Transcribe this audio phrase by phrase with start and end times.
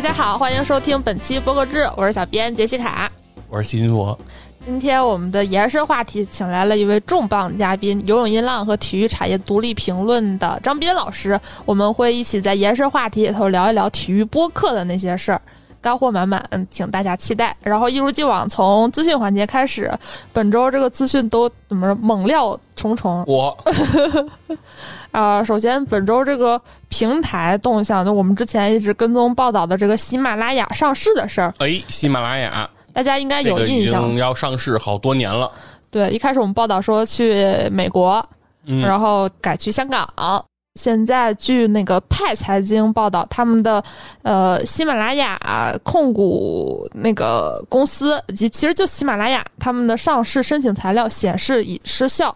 [0.00, 3.12] 大家好，欢迎收听本期播客志，我是小编杰西卡，
[3.50, 4.18] 我是西金博。
[4.64, 11.38] 今天我们的延伸话题，请来了一位重磅嘉宾，游泳音浪和体育产业独立评论的张斌老师。
[11.66, 15.42] 我们会一起在延伸话题里头聊一聊体育播客的那些事儿，
[15.80, 17.56] 干货满满，请大家期待。
[17.60, 19.90] 然后一如既往，从资讯环节开始，
[20.32, 23.24] 本周这个资讯都怎么猛料重重。
[23.26, 23.56] 我
[25.10, 34.02] 啊，首先本周这个平台动向，就我们之前一直跟踪报道的这个喜马拉雅上市的事儿，哎，喜马拉雅大家应该有这个已印象。
[34.04, 35.50] 经要上市好多年了。
[35.90, 38.24] 对，一开始我们报道说去美国，
[38.66, 40.08] 嗯，然后改去香港。
[40.76, 43.82] 现在据那个派财经报道，他们的
[44.22, 45.38] 呃喜马拉雅
[45.82, 52.34] 控股那个公司，及其实就喜马拉雅，他们的上市申请材料显示已失效。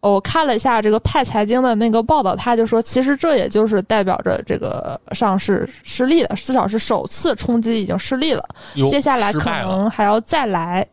[0.00, 8.44] 我看了一下这个派财经的那个报道，他就说，其实这也就是代表着这个上市失利了，至少是首次冲击已经失利了，
[8.90, 9.48] 接下来可。
[9.48, 10.86] 能还要再来。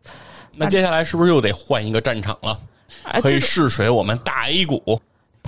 [0.54, 2.58] 那接下来是不是又得换一个战场了？
[3.20, 5.00] 可以试水我们大 A 股？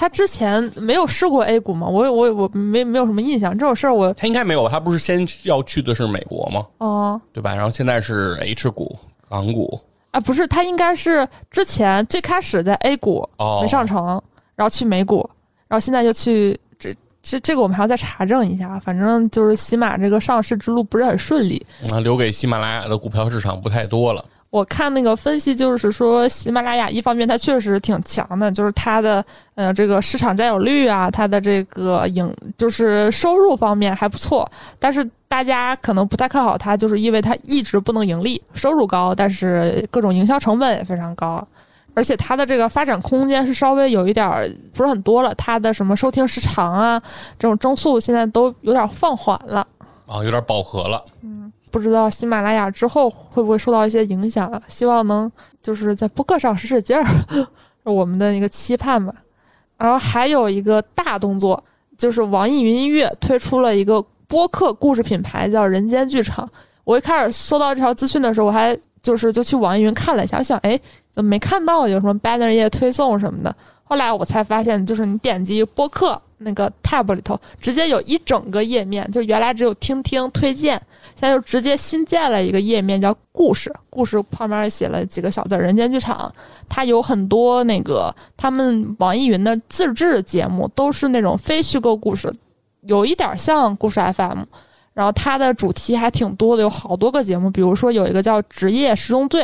[0.03, 1.87] 他之前没有试过 A 股吗？
[1.87, 6.67] 我我我没没有什么印象，这种事儿我他应该没有，他不是先要去的是美国吗？
[6.79, 7.55] 哦对吧？
[7.55, 9.81] 然后现在是 H 股、港股。
[10.11, 14.21] 啊不是，他应该是之前最开始在 A 股哦，没上成，
[14.57, 15.19] 然后去美股，
[15.69, 16.93] 然后现在又去这
[17.23, 21.65] 这这个我们还要再查证一下，反正就是喜马这个上市之路不是很顺利。
[21.89, 24.25] 那留给喜马拉雅的股票市场不太多了。
[24.53, 34.47] 我看那个分析，就是说喜马拉雅一方面它确实挺强的，就是它的呃这个市场占有率啊，它的这个盈就是收入方面还不错，
[34.79, 41.43] 但是大家可能不太看好它，就是因为它一直不能盈利，收入高，但是各种营销成本也非常高。
[41.95, 47.01] 而且它的这个发展空间是稍微有一点儿不是很多了，它的什么收听时长啊，
[47.39, 49.67] 这种增速现在都有点放缓了。
[50.07, 51.03] 啊，有点饱和了。
[51.23, 54.63] 嗯不知道喜马拉雅之后会不会受到一些影响啊？
[54.69, 55.31] 希望能
[55.63, 57.05] 就是在播客上使使劲儿，
[57.83, 59.13] 我们的一个期盼吧。
[59.79, 61.61] 然后还有一个大动作，
[61.97, 66.49] 就是网易云音乐推出了一个播客故事品牌，叫人间剧场。
[66.85, 70.79] 我一开始收到这条资讯的时候，我还就是就去网易云看了一下，我想，哎，
[71.13, 73.55] 怎么没看到有什么 banner 页推送什么的？
[73.85, 80.81] 后来我才发现，就是你点击播客那个 tab 里头，直接有一整个页面，就原来只有听听推荐，
[81.15, 86.33] 现在就直接新建了一个页面叫故事，故事旁边写了几个小字“人间剧场”。
[86.71, 92.33] 它有很多那个他们网易云的自制节目，都是那种非虚构故事，
[92.87, 94.45] 有一点像故事 FM。
[94.95, 99.43] 然后它的主题还挺多的，有好多个节目，比如说有一个叫《职业十宗罪》，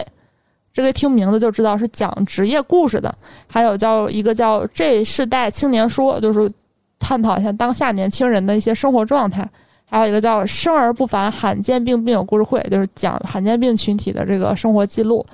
[0.73, 3.13] 这个听名字就知道是讲职业故事的。
[3.47, 6.51] 还有叫一个叫《这世代青年说》，就是
[6.99, 9.49] 探讨一下当下年轻人的一些生活状态。
[9.91, 15.25] 还有一个叫“生而不凡罕见病病友故事会”，就是讲罕见病群体的这个生活记录。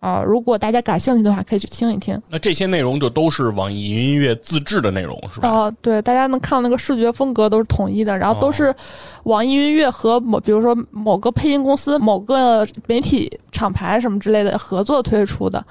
[0.00, 2.18] 啊、如果大家感兴趣的话，可以去听一听。
[2.28, 5.48] 那这些内容就都是网易云音乐自制的内容，是吧？
[5.50, 8.74] 哦，对，大家能看到那个视觉风格都是统一的，然后都是
[9.24, 15.62] 网易云音乐和某，比如说某个配音公司、某个媒体厂牌什么之类的合作推出的，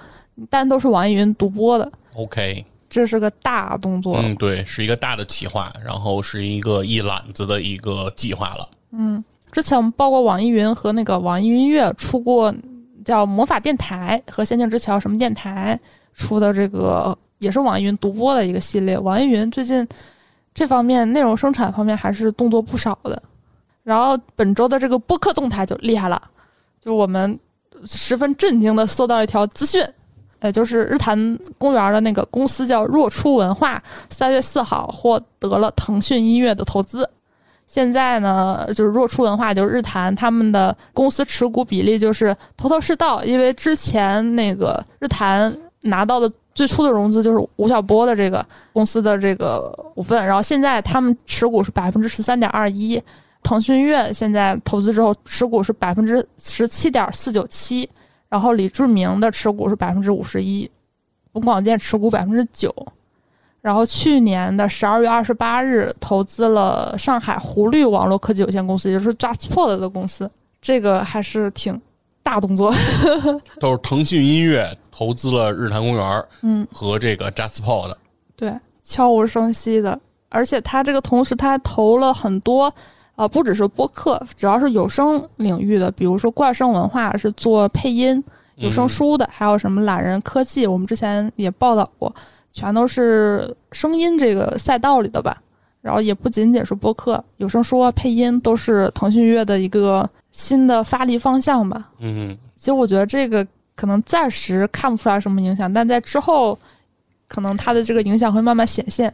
[0.48, 4.18] 但都是网易云独播的，OK，这是个大动作。
[4.22, 8.70] 嗯，对，是一个大的企划，然后是一个一揽子的一个计划了。
[8.92, 12.54] 嗯之前我们报过网易云和那个网易云音乐出过
[13.04, 15.80] 叫魔法电台和仙境之桥什么电台
[16.14, 18.98] 出的这个也是网易云独播的一个系列。
[18.98, 19.88] 网易云最近
[20.54, 23.22] 这方面内容生产方面还是动作不少的。
[23.84, 26.22] 然后本周的这个播客动态就厉害了，
[26.80, 27.40] 就我们
[27.86, 29.84] 十分震惊的搜到一条资讯，
[30.40, 37.10] 呃，就是日坛公园的那个公司叫若初文化，三月四号获得了腾讯音乐的投资。
[37.70, 48.44] 现在呢，就是若出文化，就是日坛他们的公司持股比例就是头头是道，因为之前那个日坛拿到的最初的融资就是吴晓波的这个
[48.74, 53.00] 公司的这个股份，然后现在他们持股是百分之十三点二一，
[53.44, 57.88] 腾讯院现在投资之后持股是百分之十七点四九七，
[58.30, 60.68] 然后李志明的持股是百分之五十一，
[61.32, 62.74] 冯广建持股百分之九。
[63.62, 70.30] 然后去年的十二月二十八日投资了上海湖绿网络科技有限公司，也就是 JustPod 的公司，
[70.62, 71.80] 这个还是挺
[72.24, 72.74] 大动作。
[73.60, 77.96] 都是腾讯音乐投资了日坛公园，嗯，和这个 JustPod
[78.36, 82.74] 对，悄无声息的，而且他这个同时他还投了很多，
[83.16, 88.24] 呃，不只是播客，主要是有声领域的，比如说怪声文化是做配音、
[88.56, 92.16] 有声书的，还有什么懒人科技，我们之前也报道过，
[92.52, 95.42] 全都是声音这个赛道里的吧。
[95.82, 101.90] 然后也不仅仅是播客，有声书啊、配音都是腾讯音乐的一个新的发力方向吧。
[102.00, 103.48] 嗯，其实我觉得这个
[103.78, 106.60] 可能暂时看不出来什么影响，但在之后，
[107.30, 109.12] 可能它的这个影响会慢慢显现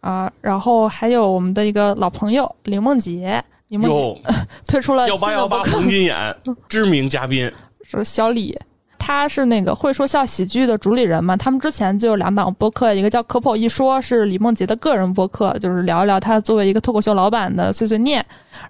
[0.00, 0.32] 啊。
[0.40, 4.18] 然后还有我们的一个老朋友林梦洁，林梦洁哟，
[4.66, 6.34] 推出了幺八幺八红金眼
[6.66, 7.52] 知名嘉宾，
[7.84, 8.58] 是小李，
[9.06, 11.36] 他是那个会说笑喜剧的主理人嘛。
[11.36, 18.20] 他们之前就有两档播客，一个叫《可否一说》，是李梦洁的个人播客，就是聊一聊他作为一个脱口秀老板的碎碎念；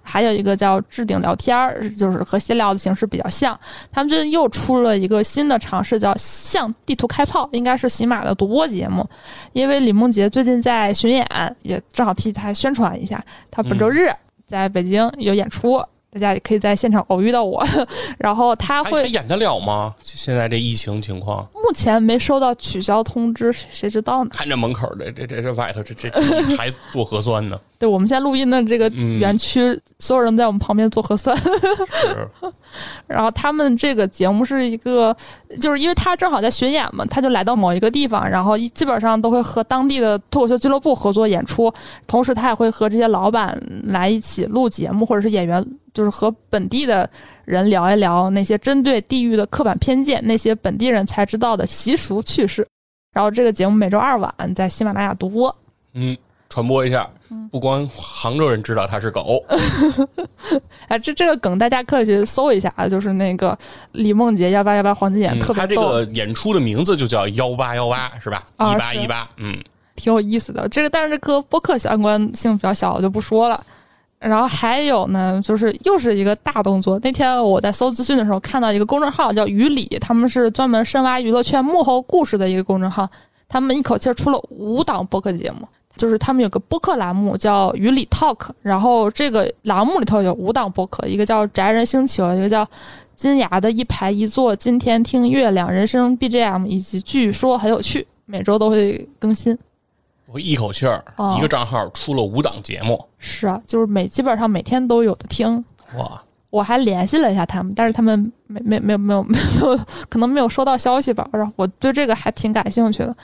[0.03, 3.59] 还有一个叫《置顶聊天儿》，就是和闲聊的形式比较像。
[3.91, 9.03] 他们最近又出了一个新的尝试，叫《向地图开炮》，应该是喜马的独播节目。
[9.53, 11.25] 因为李梦洁最近在巡演，
[11.63, 13.19] 也正好替他宣传一下，
[13.49, 14.07] 他本周日
[14.45, 15.83] 在北京有演出。
[16.09, 17.63] 大家也可以在现场偶遇到我，
[18.17, 19.93] 然后他会演得了吗？
[20.01, 24.29] 现在这疫情情况，目前没收到取消通知，谁谁知道呢？
[24.33, 26.21] 看着门口这这这这外头这这这
[26.55, 31.35] 还做核酸呢，对，我们现在录音的这个嗯园区，所有人在我们旁边做核酸。
[31.37, 32.27] 是
[33.07, 35.15] 然后他们这个节目是一个，
[35.59, 41.71] 就是因为他正好在巡演嘛，他就来到某一个地方，然后一基本上都会和当地的脱口秀俱乐部合作演出，
[42.07, 45.65] 同时他也会和这些老板来一起录节目，或者是演员，
[45.97, 47.09] 就是和本地的
[47.43, 52.67] 人聊一聊那些针对地域的刻板偏见，那些本地人才知道的习俗趣事。
[53.15, 55.55] 然后这个节目每周二晚在喜马拉雅独播。
[55.93, 56.15] 嗯，
[56.49, 59.43] 传播一下，嗯不光杭州人知道它是狗，
[60.87, 63.57] 哎，这这个梗大家可以去搜一下啊，就是那个
[63.93, 65.81] 李梦洁幺八幺八黄金眼、特别逗。
[65.81, 68.45] 个演出的名字就叫幺八幺八，是吧？
[68.57, 69.57] 啊一八是一八，嗯，
[69.95, 70.69] 挺有意思的。
[70.69, 73.65] 这个但是这和播客相关性比较小，我就不说了。
[74.19, 76.99] 然后还有呢，就是又是一个大动作。
[77.03, 83.07] 那天我在搜资讯的时候，看到一个公众号叫“于理”，他们是专门深挖娱乐圈幕后故事的一个公众号。
[83.47, 92.67] 他们一口气儿出了五档播客节目，就是他们有个播客栏目叫“于理 Talk”，然后这个栏目里头有五档播客，一个叫“宅人星球”，一个叫
[93.15, 99.57] 金牙的一排一座，今天听月亮人生 BGM，以及据说很有趣，每周都会更新。
[100.31, 105.63] 我一口气儿、哦一个账号出了五档节目，是啊，就是每基本上每天都有的听。
[105.95, 109.79] 哇，我还联系了一下他们，但是他们没没没有没有没有，
[110.09, 111.27] 可能没有收到消息吧。
[111.31, 113.15] 然后我对这个还挺感兴趣的。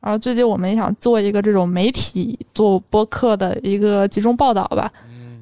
[0.00, 4.90] 然后最近我们也想做一个这种媒体做播客的一个集中报道吧，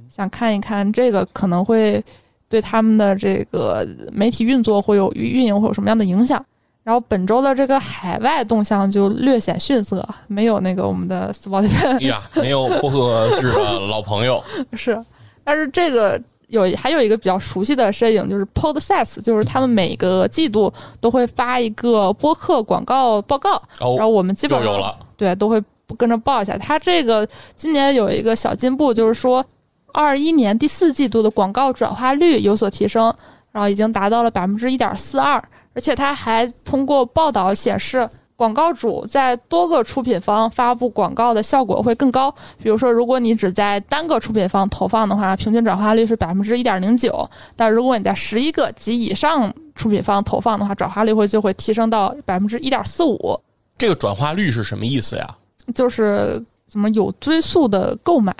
[0.09, 2.03] 想看一看这个可能会
[2.49, 6.45] 对他们的这个媒体运作会有运营会有什么样的影响。
[6.87, 14.41] 然后本周的这个海外动向就略显逊色，没有那个我们的 Spotify 哎呀，没有播客制的老朋友，
[14.75, 14.97] 是，
[15.43, 25.61] 但是这个有还有一个比较熟悉的身影，就是 Podcast，就是他们每个季度都会发一个播客广告报告，然哦，后我们基本上又有了，对都会
[25.99, 26.57] 跟着报一下。
[26.57, 26.79] 它。
[26.79, 29.45] 这个今年有一个小进步，就是说
[29.93, 33.13] 二一年第四季度的广告转化率有所提升，
[33.51, 35.43] 然后已经达到了百分之一点四二，
[35.77, 38.11] 而且他还通过报道显示。
[38.39, 42.31] 广告主在多个出品方发布广告的效果会更高。
[42.63, 47.27] 比如说，如果你只在单个出品方投放的话，平均转化率是百分之一点零九；
[47.57, 53.41] 但如果你在十一个及以上出品方投放的话，转化率会就会提升到百分之一点四五。
[53.79, 55.27] 这个转化率是什么意思呀？
[55.75, 58.35] 就是什么有追溯的购买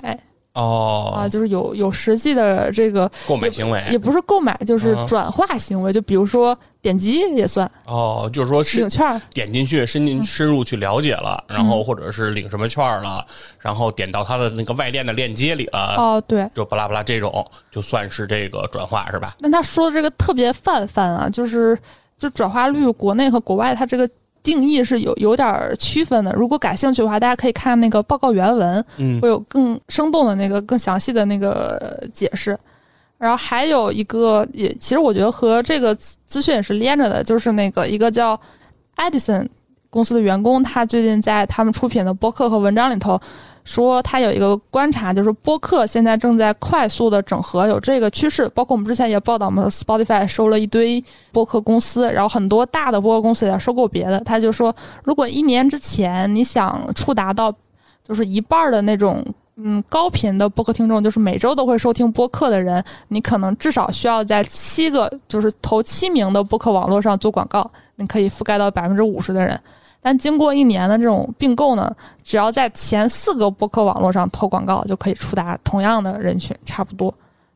[0.57, 5.93] 哦，啊，就是有有实际的这个，购买行为也不是购买，就是嗯转化行为。
[5.93, 13.23] 就比如说点击也算，哦，就是说是领券儿，点进去深进深入去了解了，然嗯后或者是领什么券儿了，
[13.59, 16.49] 然后点到他的那个外链的链接里了，哦，对。
[16.55, 19.35] 就巴拉巴拉这种，就算是这个转化是吧？
[19.39, 21.77] 那他说的这个特别泛泛啊，就是
[22.17, 24.09] 就转化率，国内和国外它这个
[24.47, 26.31] 定义是有有点儿区分的。
[26.31, 32.57] 如果感兴趣的话，大家可以看那个报告原文，嗯会有更生动的那个、更详细的那个呃解释。
[33.17, 38.39] 然后还有一个，也其实我觉得和这个资资讯也是连着的，就是那个一个叫
[38.95, 39.45] Edison
[39.89, 43.19] 公司的员工，他最近在他们出品的播客和文章里头
[43.63, 48.47] 说，他有一个观察，就是播客现在正在快速的整合，有这个趋势。
[48.49, 54.19] 包括我们之前也报道我们，Spotify 收了一堆播客公司，然后很多大的播客公司也在收购别的。
[54.21, 57.53] 他就说，如果一年之前你想触达到
[58.03, 59.25] 就是一半的那种
[59.59, 69.59] 嗯高频的播客听众，就是每周都会收听播客的人，你可能至少需要在七个就是头七名的播客网络上做广告，你可以覆盖到百分之五十的人。
[69.99, 77.13] 但经过一年的这种并购呢，只要在前四个播客网络上投广告，就可以触达同样的人群，差不多。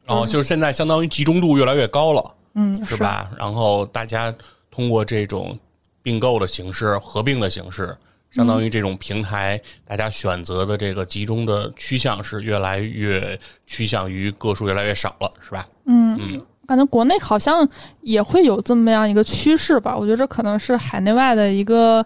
[0.08, 2.98] 哦，就是现在相当于集中度越来越高了，嗯，是？
[2.98, 3.30] 吧？
[3.38, 4.34] 然后大家
[4.72, 5.58] 通过这种
[6.02, 7.96] 并购的形式、合并的形式，
[8.32, 15.68] 相当于这种平台，大家选择的这个集中的趋向是越来越趋向于个数越来越少了，是吧？
[15.86, 17.68] 嗯嗯，感觉国内好像
[18.00, 19.98] 也会有这么样一个趋势吧。
[19.98, 22.06] 我觉得这可能是海内外的一个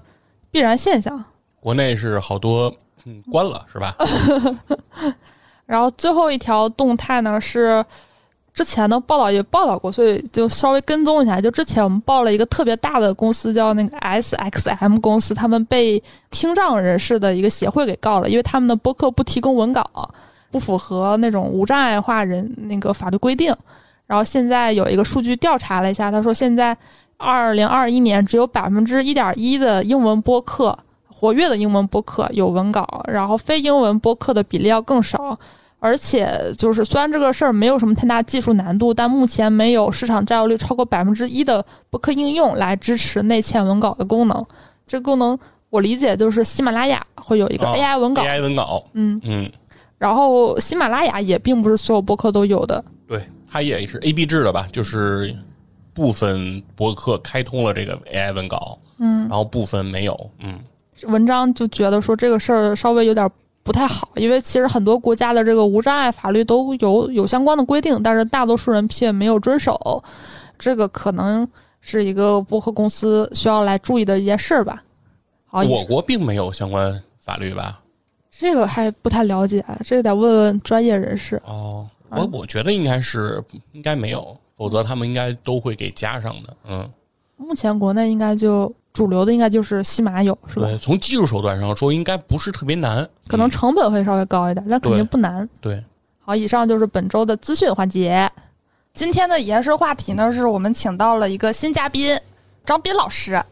[0.50, 1.24] 必然现象。
[1.60, 3.96] 国内是好多嗯关了，是吧？
[5.68, 7.84] 然后最后一条动态呢是
[8.56, 11.42] 之前的报道也报道过，所以就稍微跟踪一下。
[11.42, 19.84] 就之前我们报了一个特别大的公司叫那个 SXM 公司，他们被听障人士的一个协会给告了，因为他们的播客不提供文稿，
[20.52, 23.54] 不符合那种无障碍化人那个法律规定。
[24.08, 26.76] 然后现在有一个数据调查了一下，他说现在
[27.18, 30.78] 二零二一年只有百分之一点一的英文播客
[31.10, 35.38] 活跃的英文播客有文稿，然后非英文播客的比例要更少。
[35.86, 36.28] 而且
[36.58, 44.44] 就是虽然这个事儿没有什么太大技术难度，但目前没有市场占有率超过百分之一的播客应用来支持内嵌文稿的功能。
[44.88, 45.38] 这个功能
[45.70, 49.52] 我理解就是喜马拉雅会有一个啊 AI 文稿，AI 文稿，嗯，嗯，
[50.00, 54.68] 然后喜马拉雅也并不是所有播客都有的，对，它也是 A B 制的吧？
[54.72, 55.36] 就是
[55.94, 60.60] 部分博客开通了这个 AI 文稿，嗯，然后部分没有，嗯，
[61.04, 63.30] 文章就觉得说这个事儿稍微有点
[63.66, 70.04] 不太好，因为其实很多国家的这个无障碍法律都有有相关的规定，但是大多数人却没有遵守，
[70.60, 71.48] 这个可能
[71.82, 74.84] 是一个播客公司需要来注意的一件事儿吧。
[75.48, 77.82] 好，我国并没有相关法律吧？
[78.30, 81.42] 这个还不太了解，这个得问问专业人士。
[81.48, 86.56] 哦，啊我我觉得应该是应该没有，否则他们应该都会给加上的。
[86.70, 86.88] 嗯，
[87.36, 90.66] 目前国内应该就主流的应该就是西马有，是吧？
[90.66, 95.48] 对，从技术手段上说，应该不是特别难，可能嗯成本会稍微高一点，但肯定不难。
[95.60, 95.84] 对。
[96.22, 98.28] 好，以上就是本周的资讯环节。
[98.94, 102.18] 今天的延伸话题呢，是我们请到了一个新嘉宾
[102.66, 103.44] 张斌老师。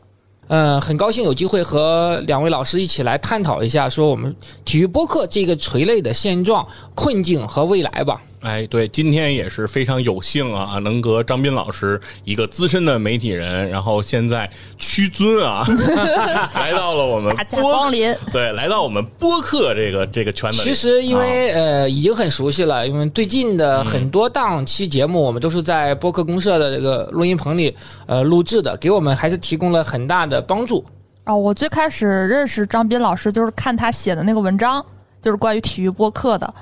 [0.48, 4.36] 嗯，很高兴有机会和两位老师一起来探讨一下，说我们
[4.66, 8.22] 体育播客这个垂类的现状、困境和未来吧。
[8.44, 15.66] 哎，对，今天也是非常有幸啊，能和张斌老师一个资深的媒体人，然后现在屈尊啊，
[16.54, 20.64] 来到了我们大驾光临，对，来到我们播客这个这个圈子里。
[20.66, 27.74] 其实因为、啊呃已经很熟悉了，因为最近的很多档期节目我们都是在播客公社的这个录音棚里
[28.08, 30.84] 呃录制的，给我们还是提供了很大的帮助。
[31.26, 34.86] 哦，我最开始认识张斌老师就是看他写的那个文章，
[35.22, 36.54] 就是关于体育播客的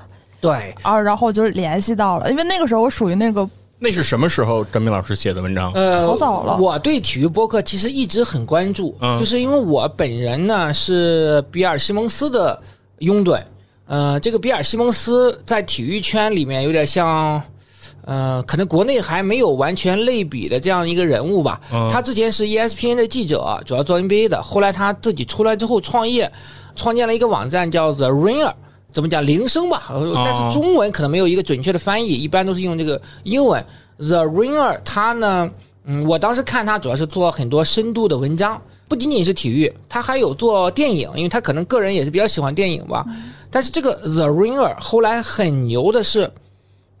[0.42, 5.72] 对，啊，然后我就联系到了，因为那个时候我属于那个那是什么时候张明老师写的文章？
[5.72, 12.60] 呃，好早了我对体育播客其实一直很关注，嗯就是因为我本人呢是比尔西蒙斯的
[12.98, 13.40] 拥趸。
[13.86, 17.40] 呃，这个比尔西蒙斯在体育圈里面有点像，
[18.04, 21.60] 呃，可能国内还没有完全类比的这样一个人物吧。
[21.72, 26.32] 嗯他之前是 E ESPN 的记者，主要做 NBA 的，后来他自己出来之后创业，
[26.74, 28.52] 创建了一个网站叫 The Ringer。
[28.92, 29.84] 怎么讲铃声吧？
[29.88, 33.64] 呃但是中文可能没有一个准确的翻译，一般都是用这个英文。
[33.98, 35.50] The Ringer，他呢，
[35.84, 43.06] 嗯，我当时看他主要是做很多深度的文章，不仅仅是体育，他还有做电影，因为他可能个人也是比较喜欢电影吧。
[43.50, 46.30] 但是这个 The Ringer 后来很牛的是，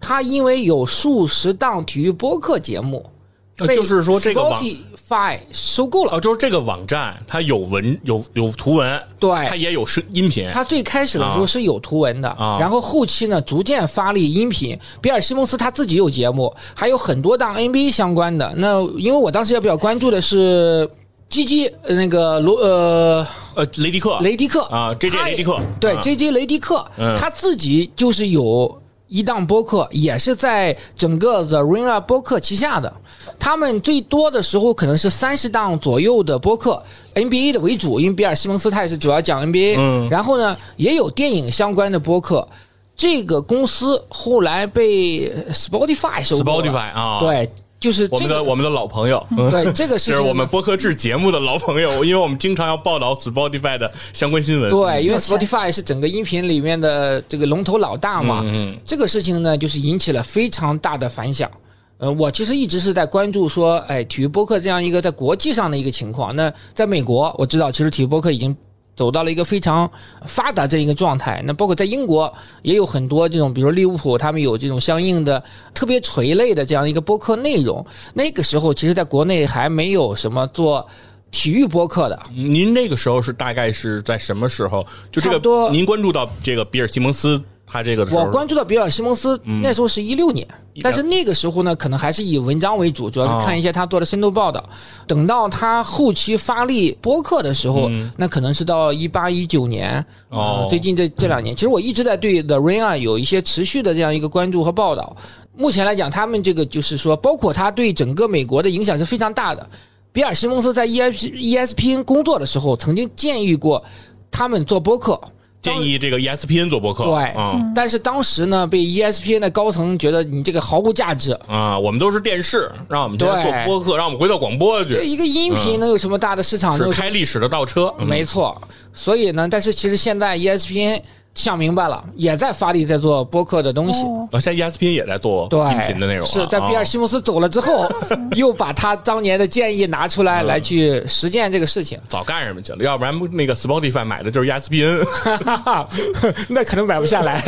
[0.00, 3.21] 他因为有数十档体育播客节目，被
[3.58, 6.16] 呃就是说这个网 Spotify 收购了。
[6.16, 10.48] 哦，就是这个网站，它有文有有图文，对它，也有声音频。
[10.52, 14.78] 它最开始的时候是有图文的，啊然后后期呢逐渐发力音频。
[15.00, 18.52] 比尔西蒙斯他自己有节目，还有很多档 NBA 相关的。
[18.56, 20.88] 那因为我当时也比较关注的是
[21.28, 28.81] 基基呃那个罗呃呃，雷迪克雷迪克啊，J J 雷迪克，对啊 J J 雷迪克，嗯他自己就是有
[29.12, 32.90] 一档播客，也是在整个 The Ringer 播客旗下的。
[33.38, 36.82] 他们最多的时候可能是三十档左右的播客
[37.14, 42.48] ，NBA 的为主，因为比尔西蒙斯他也是主要讲 NBA，、嗯然后呢也有电影相关的播客。
[42.96, 46.62] 这个公司后来被 Spotify 收购
[46.94, 47.50] 啊，，对，
[47.82, 54.70] 就是这个我们的我们的老朋友，嗯对这个事情呢，这是我们播客制节目的老朋友， 因为我们经常要报道 Spotify 的相关新闻。
[54.70, 61.50] 对，因为 Spotify 是整个音频里面的这个龙头老大嘛，嗯嗯这个事情呢，就是引起了非常大的反响。
[61.98, 66.34] 呃，我其实一直是在关注说，哎，体育播客这样一个在国际上的一个情况。
[66.34, 68.56] 那在美国，我知道其实体育播客已经
[69.02, 69.90] 走到了一个非常
[70.28, 71.42] 发达这样一个状态。
[71.44, 72.32] 那包括在英国
[72.62, 75.42] 也有很多这种，比如说利物浦，他们有这种相应的
[75.74, 77.84] 特别垂类的这样一个播客内容。
[78.14, 80.86] 那个时候，其实在国内还没有什么做
[81.32, 82.16] 体育播客的。
[82.32, 84.86] 您那个时候是大概是在什么时候？
[85.10, 89.62] 就这个您关注到这个比尔西蒙斯他这个我关注到比尔·西蒙斯，嗯。
[89.62, 94.62] 那时候是一六年，一但是那个时候呢，可能还是以文章为主，主要是看一些他做的深度报道。
[95.06, 98.12] 等到他后期发力播客的时候，嗯。
[98.18, 100.64] 那可能是到一八一九年，哦。
[100.64, 105.16] 呃最近这这两年，其实我一直在对 The Ring 啊有一些持续的这样一个关注和报道。
[105.56, 109.66] 目前来讲，他们这个就是说，包括他对整个美国的影响是非常大的。
[110.12, 113.82] 比尔·西蒙斯在 E ESP ESPN 工作的时候，曾经建议过
[114.30, 115.18] 他们做播客，
[115.62, 117.72] 建议这个 E ESPN 做播客，对嗯。
[117.74, 126.76] 但是当时呢，被 E ESPN 的高层觉得你这个毫无价值，啊，我们都是电视，让我们现在做对播客，让我们回到广播去，这一个音频能有什么大的市场？
[126.76, 128.06] 能是开历史的倒车，嗯。
[128.06, 128.60] 没错，
[128.92, 131.00] 所以呢，但是其实现在 E ESPN
[131.34, 134.06] 想明白了，也在发力在做播客的东西。
[134.40, 137.86] 现在 ESPN 也在做对，音频的内容了，是在比尔·啊西蒙斯走了之后，
[138.36, 141.98] 又把他当年的建议拿出来，来去实践这个事情。
[142.08, 142.78] 早干什么去了？
[142.84, 145.86] 要不然那个 Spotify 买的就是 E ESPN，
[146.48, 147.42] 那可能买不下来。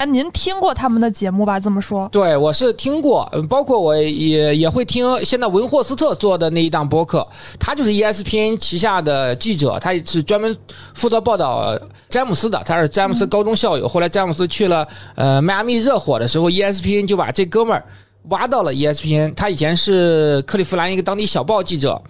[0.00, 1.60] 哎，您听过他们的节目吧？
[1.60, 7.28] 这么说，对，我是听过，包括我也也会听现在文霍斯特做的那一档播客，
[7.58, 10.56] 他就是 ESPN 旗下的记者，他是专门
[10.94, 11.78] 负责报道
[12.08, 17.84] 詹姆斯的，他是詹姆斯高中校友，后来詹姆斯去了呃迈阿密热火的时候，ESPN 就把这哥们儿
[18.30, 22.00] 挖到了 ESPN，他以前是克利夫兰一个当地小报记者，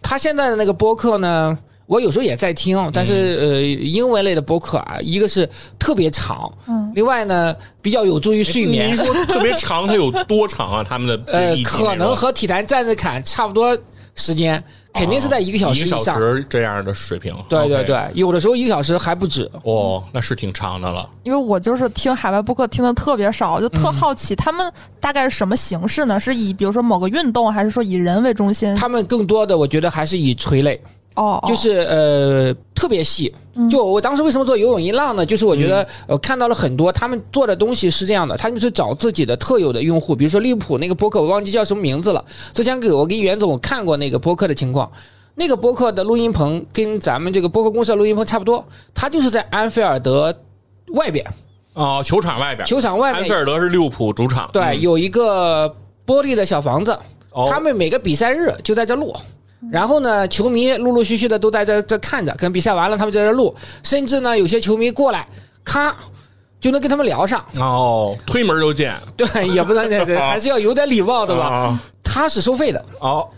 [0.00, 1.58] 他现在的那个播客呢。
[1.86, 5.48] 我有时候也在听，但是呃，英文类的播客啊，一个是
[5.78, 8.88] 特别长，嗯，另外呢，比较有助于睡眠。
[8.88, 10.84] 您说 特别长，它有多长啊？
[10.88, 13.76] 他们的呃可能和体坛站着侃差不多
[14.14, 14.62] 时间，
[14.94, 16.18] 肯定是在一个小时一个小以上。
[16.18, 17.34] 时这样的水平。
[17.48, 19.50] 对对对，有的时候一个小时还不止。
[19.64, 21.06] 哦，那是挺长的了。
[21.22, 26.18] 因为我就是听海外播客听的特别少，就特好奇他们大概是什么形式呢？
[26.18, 28.74] 是以比如说某个运动，还是说以人为中心？
[28.74, 30.80] 他们更多的，我觉得还是以垂类，
[31.14, 33.34] 哦，哦就是呃特别细。
[33.70, 35.24] 就我当时为什么做游泳一浪呢？
[35.24, 42.24] 就是我觉得呃看到了很多他们做的东西是这样的，他们是找自己的特有的用户，比如说利物浦那个播客，我忘记叫什么名字了。
[42.52, 44.90] 之前给我跟袁总看过那个播客的情况。
[45.36, 50.32] 那个播客的录音棚跟咱们这个播客公司的录音棚差不多，它就是在安菲尔德
[50.92, 51.24] 外边，
[51.74, 55.68] 哦，球场外边，球场外边安菲尔德是利物浦主场，对，嗯有一个
[56.06, 56.96] 玻璃的小房子，
[57.32, 59.12] 哦他们每个比赛日就在这录。
[59.70, 65.26] 然后呢，球迷陆陆续续的都在这这看着，可能比赛完了他们在这录，甚至呢有些球迷过来，
[65.64, 65.94] 咔
[66.60, 67.44] 就能跟他们聊上。
[67.56, 71.46] 哦，推门就见，对，也不能还是要有点礼貌的吧。
[71.46, 73.28] 啊， 他是收费的，哦，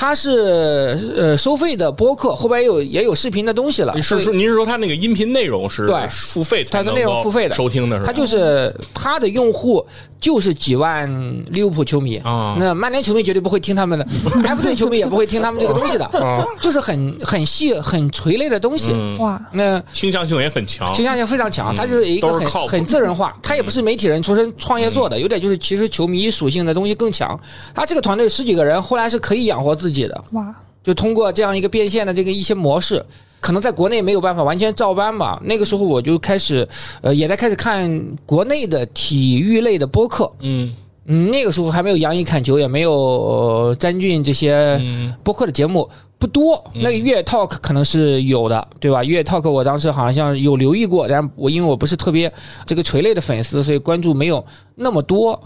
[0.00, 4.00] 他是呃收费的播客，后边也有也有视频的东西了。
[4.00, 8.06] 是说您是说他那个音频内容是对付费才它的内容能付费的收听的是吧？
[8.06, 9.86] 他就是他的用户
[10.18, 11.06] 就是几万
[11.50, 14.06] 利物浦球迷啊那曼联球迷绝对不会听他们的
[14.48, 18.92] 埃弗顿球迷也不会听他们这个东西的，啊，就是很很细很垂类的东西。
[18.94, 27.38] 嗯，哇，那倾向性也很强，倾向性非常强，嗯他就是一个很很自然化，他也不是媒体人出身创业做的，有点就是其实球迷属性的东西更强。
[27.74, 33.04] 他这个团队十几个人，后来是可以养活自己的，哇，就通过这样一个变现的这个一些模式，
[33.40, 35.40] 可能在国内没有办法完全照搬吧。
[35.44, 36.68] 那个时候我就开始，
[37.02, 40.30] 呃，也在开始看国内的体育类的播客。
[40.40, 40.74] 嗯
[41.06, 46.62] 嗯，那个时候还没有杨毅砍球，也没有、呃詹俊这些嗯播客的节目不多。
[46.74, 49.02] 那个粤 talk 可能是有的，对吧？
[49.02, 52.32] 粤 talk 我当时好像有留意过，但我因为我不是特别
[52.64, 54.44] 这个垂类的粉丝，所以关注没有
[54.76, 55.42] 那么多。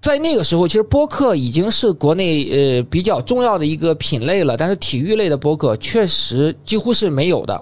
[0.00, 7.54] 在那个时候，其实播客已经是国内呃比较重要的一个品类了，但是体育类的播客确实几乎是没有的。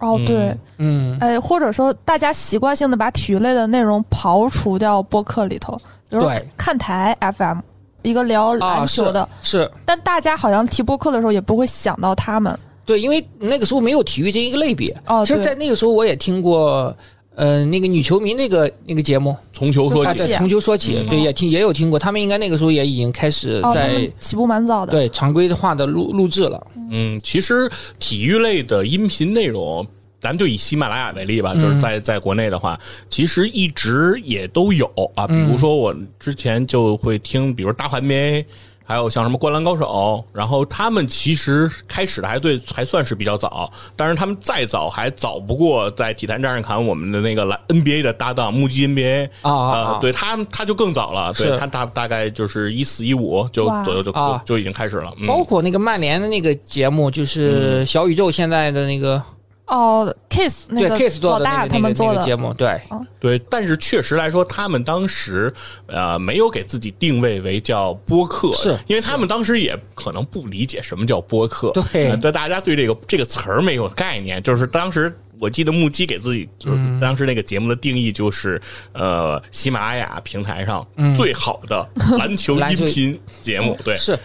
[0.00, 5.74] 哦嗯对，嗯，哎，或者说大家习惯性的把体育类的内容刨除掉播客里头，
[6.10, 7.58] 比如说看台 FM，
[8.02, 12.58] 一个聊啊，篮球的，是是，但大家好像提播客的时候也不会想到他们。
[12.84, 14.94] 对，因为那个时候没有体育这一个类别。
[15.06, 16.94] 哦，其实，在那个时候我也听过，
[17.34, 24.92] 呃，那个女球迷那个那个节目，从球说啊，起，对，从球说起，嗯对，也听也有听过，他们应该那个时候也已经开始在、们起步蛮早的。
[24.92, 26.66] 对常规化的录录制了。
[26.90, 29.86] 嗯，其实体育类的音频内容。
[30.20, 35.26] 咱们就以喜马拉雅为例吧，嗯就是在在国内的话，其实一直也都有啊。
[35.26, 38.46] 比如说我之前就会听，比如大环 NBA，
[38.84, 51.58] 还有像什么灌篮高手，然后他们其实开始的还对还算是比较早，但是他们再早还早不过在体坛站上看我们的那个篮 NBA 的搭档目击 NBA 啊对他他就更早了，对是。
[51.58, 54.42] 他大大概就是一四一五就左右就就啊。
[54.44, 55.26] 就已经开始了，嗯。
[55.26, 59.22] 包括那个曼联的那个节目，就是小宇宙现在的那个哦
[59.66, 62.80] 哦，Kiss 那个 Kiss 做老大的那个那个他们做的，那个节目，对，
[63.18, 65.52] 对，但是确实来说，他们当时
[65.86, 75.14] 呃没有给自己定位为叫播客，是因为他们当时也可能不理解什么叫播客，对呃大家对这个这个词儿没有概念，就是当时。
[75.40, 78.58] 我记得木鸡给自己，就是当时那个节目的定义就是，
[78.92, 83.76] 呃，喜马拉雅平台上最好的篮球篮球音频节目。
[83.84, 84.16] 对，是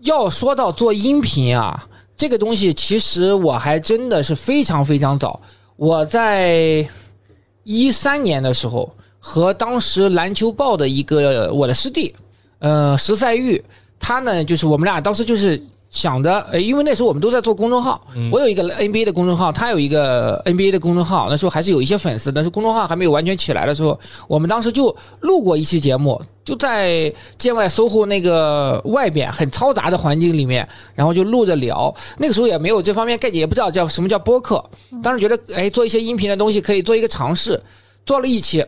[0.00, 1.86] 要说到做音频啊，
[2.18, 5.40] 这个东西其实我还真的是非常非常早。
[5.76, 6.86] 我在
[7.62, 12.14] 一三年的时候，和当时篮球报的一个我的师弟，
[12.58, 13.64] 呃，石赛玉，
[13.98, 15.58] 他呢就是我们俩当时就是。
[15.90, 23.98] 想着，呃，因为那时候我们都在做公众号，我有一个 NBA 的公众号，他有一个 NBA 的公众号，那时候还是有一些粉丝，但是公众号还没有完全起来的时候，
[24.28, 31.94] 我们当时就录过一期节目，就在建外 SOHO 那个外边很嘈杂的环境里面，然后就录着聊。
[32.18, 34.62] 那个时候也没有这方面概念，也不知道叫什么叫播客。
[35.02, 37.58] 当时觉得，哎，做一些音频的东西可以做一个尝试，
[38.04, 38.62] 做了一期。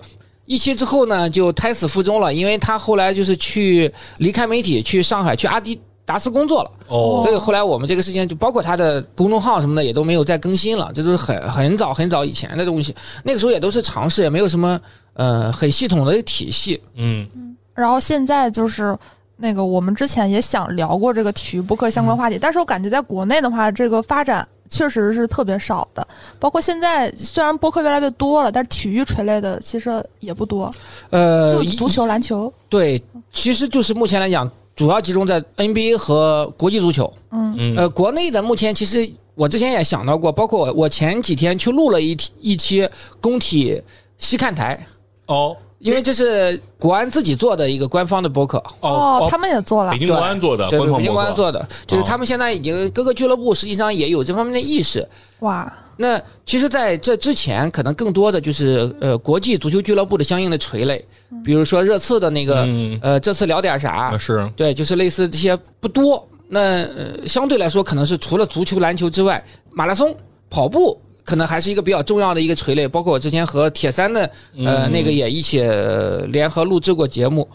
[0.47, 6.71] 一期之后呢，就胎死腹中了，因为他后来就是去离开媒体，去上海去阿迪达斯工作了。
[6.89, 12.95] 哦，所以后来我们这个事情就包括他的公众号什么的也都没有再更新了，这都是很很早很早以前的东西。
[13.23, 14.81] 那个时候也都是尝试，也没有什么
[15.15, 16.81] 呃很系统的体系。
[16.97, 17.29] 嗯，
[17.75, 18.97] 然后现在就是
[19.37, 26.07] 那个我们之前也想聊过这个体育播客相关话题，但是我感觉在国内的话，这个发展确实是特别少的。
[26.39, 30.73] 包括现在虽然播客越来越多了，但是体育垂类的其实也不多，
[31.11, 32.53] 呃，就足球、篮球。
[32.69, 37.13] 对，其实就是目前来讲，主要集中在 NBA 和国际足球。
[37.33, 42.89] 嗯嗯呃，国内的目前其实我之前也想到过，包括我我前几天去录了一期一期
[43.21, 43.79] 工体
[44.17, 44.81] 西看台，
[45.27, 48.63] 哦因为这是国安自己做的一个官方的博客。
[48.81, 49.99] 哦他们也做了北。
[49.99, 55.07] 京国安做的对，北京官方播客，国安做的，就是哦他们现在已经各个俱乐部实际上也有这方面的意识。
[55.41, 55.71] 哇，
[56.03, 61.05] 那其实，在这之前，可能更多的就是呃国际足球俱乐部的相应的垂类，
[61.45, 66.27] 比如说热刺的那个、嗯呃这次聊点啥啊，是对，就是类似这些不多。
[66.49, 70.17] 那、呃、相对来说，可能是除了足球、篮球之外，马拉松、
[70.49, 72.89] 跑步可能还是一个比较重要的一个垂类。
[72.89, 74.23] 包括我之前和铁三的
[74.57, 77.47] 呃、嗯那个也一起、呃联合录制过节目，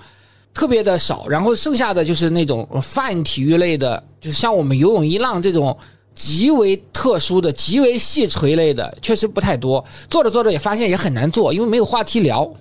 [0.53, 1.25] 特别的少。
[1.27, 5.75] 然后剩下的就是那种泛体育类的，就是像我们游泳、一浪这种。
[6.15, 9.83] 极为特殊的、极为细垂类的，确实不太多。
[10.09, 12.51] 做着做着也发现也很难做，因为没有话题聊。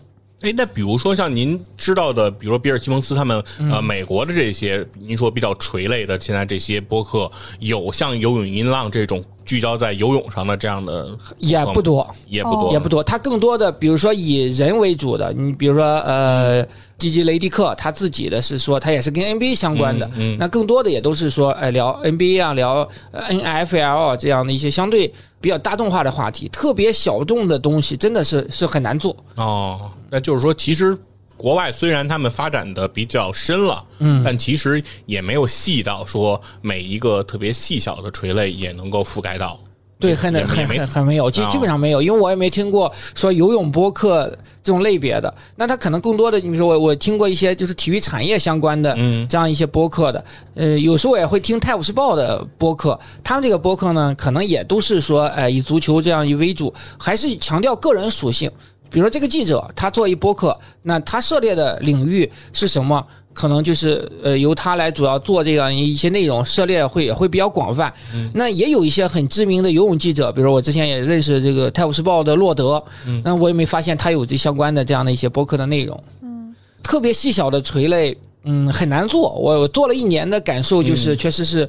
[0.44, 7.30] 哎，那比如说像您知道的，比如说比尔·西蒙斯他们、呃美国的这些，您说比较垂类的，现在这些播客
[7.60, 13.02] 有像游泳音浪这种聚焦在游泳上的这样的也不多，也不多，也不多。
[13.02, 16.62] 它更多的，比如说以人为主的，你比如说呃，
[16.98, 20.04] 吉吉雷迪克他自己的是说，他也是跟 NBA 相关的。
[20.16, 25.10] 嗯嗯那更多的也都是说，哎，聊 NBA 啊，聊呃 NFL 啊这样的一些相对
[25.44, 29.14] 比较大众化的话题，特别小众的东西，真的是是很难做。
[29.36, 30.96] 哦，那就是说，其实
[31.36, 39.60] 国外虽然他们发展的比较深了，嗯，但其实也没有细到说每一个特别细小的垂类也能够覆盖到。
[39.98, 44.26] 对，也很很很很没有，基啊基本上没有，因为我也没听过说游泳播客
[44.62, 45.32] 这种类别的。
[45.56, 58.50] 那他可能更多的，你说我我听过一些就是体育产业相关的嗯这样一些播客的，呃，有时候我也会听《泰晤士报》的播客，他们这个播客呢，可能也都是说，呃，以足球这样一为主，还是强调个人属性。
[58.90, 63.04] 比如说这个记者他做一播客，那他涉猎的领域是什么？
[63.34, 67.92] 可能就是呃由他来主要做这样一些内容，涉猎会也会比较广泛。
[68.32, 72.82] 那也有一些很知名的游泳记者，比如我之前也认识这个《泰晤士报》的洛德，
[73.22, 76.02] 那我也没发现他有这相关的这样的一些博客的内容。
[76.22, 79.32] 嗯，特别细小的垂类，嗯，很难做。
[79.32, 81.68] 我我做了一年的感受就是，确实是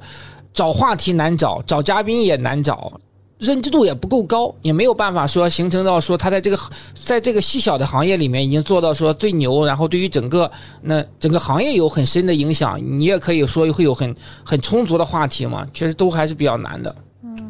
[0.54, 2.94] 找话题难找，找嘉宾也难找。
[3.38, 6.58] 认知度也不够高，也没有办法说形成到说他在这个
[6.94, 10.50] 在这个细小的行业里面已经做到说最牛，然后对于整个
[10.82, 16.96] 那整个行业有很深的影响，你也可以说会有很很充足的话题嘛，其实都还是比较难的。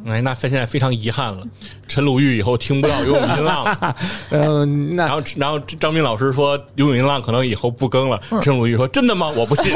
[0.07, 1.43] 哎，那现在非常遗憾了，
[1.87, 3.95] 陈鲁豫以后听不到游泳音浪，
[4.29, 9.31] 呃，那然后然后张斌老师说游泳音浪可能以后不更了，陈鲁豫说真的吗？
[9.35, 9.73] 我不信。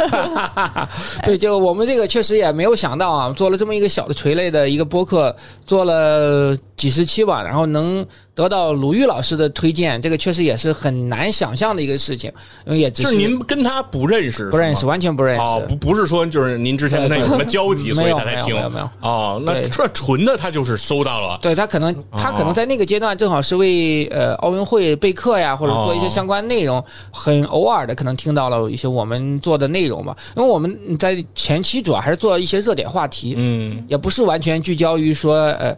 [1.25, 12.31] 对，就我们这个确实也没有想到啊，做了这么一个小的垂类的一个播客，做了几十期吧，然后能得到鲁豫老师的推荐，这个确实也是很难想象的一个事情，
[12.65, 15.41] 因为也只就是您跟他不认识，不认识，完全不认识。
[15.41, 18.55] 哦，不不是说就是您之前跟他有什么交集，所以他才听。
[18.55, 18.89] 没有没有。
[19.01, 19.67] 哦，那对。
[19.69, 30.15] 这纯的他就是搜到了，对他可能，他可能在那个阶段正好是为呃奥运会备课呀，或者做一些相关内容，很偶尔的可能听到了一些我们做的内容吧。
[30.37, 33.83] 因为我们在前期主要还是做一些热点话题，嗯。
[33.89, 35.75] 也不是完全聚焦于说呃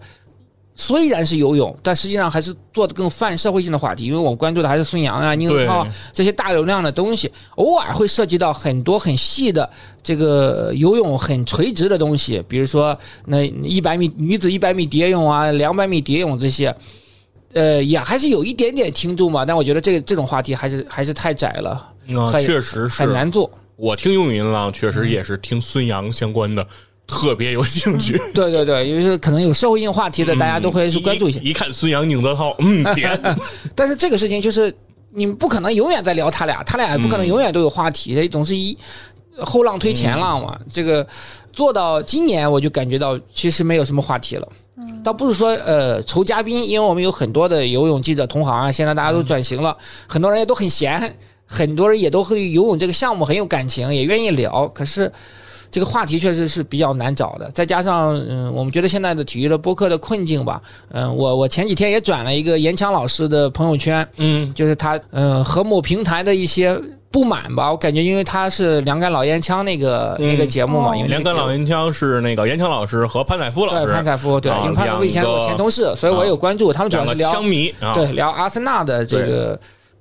[0.75, 9.69] 虽然是游泳，但实际上还是做的更泛社会性的话题，因为我关注的还是孙杨啊、宁泽涛这些大流量的东西，偶尔会涉及到很多很细的
[10.01, 16.75] 这个游泳很垂直的东西，比如说那一百米女子一百米蝶泳啊、两百米蝶泳这些。
[17.53, 21.85] 呃，也还是有一点点听众嘛，但我觉得这个这种话题还是还是太窄了，
[22.39, 23.51] 确实是很难做。
[23.75, 26.65] 我听用语音浪，确实也是听孙杨相关的，
[27.07, 28.17] 特别有兴趣。
[28.33, 31.39] 对对对，因为是可能有社会性话题的，大家都会去关注一下。
[31.41, 33.19] 一一看孙杨、宁泽涛，嗯，点
[33.75, 34.73] 但是这个事情就是
[35.13, 38.77] 你们不可能永远在聊他俩，他俩也不可能永远都有话题，总是一
[39.39, 40.57] 后浪推前浪嘛。
[40.71, 41.05] 这个
[41.51, 44.47] 做到今年，我就感觉到其实没有什么话题了。
[45.03, 49.75] 倒不是说呃愁嘉宾，因为我们有很多的游泳记者同行啊，现在大家都转型了，
[50.07, 51.13] 很多人也都很闲，
[51.45, 54.67] 很多人也都会游泳这个项目很有感情，也愿意聊。
[54.69, 55.11] 可是
[55.71, 66.77] 这个话题确实是比较难找的，再加上嗯，我们觉得现在的体育的播客的困境吧，嗯，我我前几天也转了一个严强老师的朋友圈，嗯，就是他嗯和某平台的一些
[67.09, 70.27] 不满吧，我感觉因为他是两杆老烟枪那个、嗯。
[70.27, 70.95] 那个节目嘛，哦。
[70.95, 79.59] 因为那个连杆老烟枪是那个严强老师和潘采夫老对师，潘采夫对，啊因为潘采夫以前是我前同事，所以我有关注，他们主要是聊枪迷啊，对聊阿森纳的这个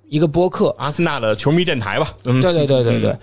[0.08, 3.16] 一个播客，阿森纳的球迷电台吧，嗯，对对对对对。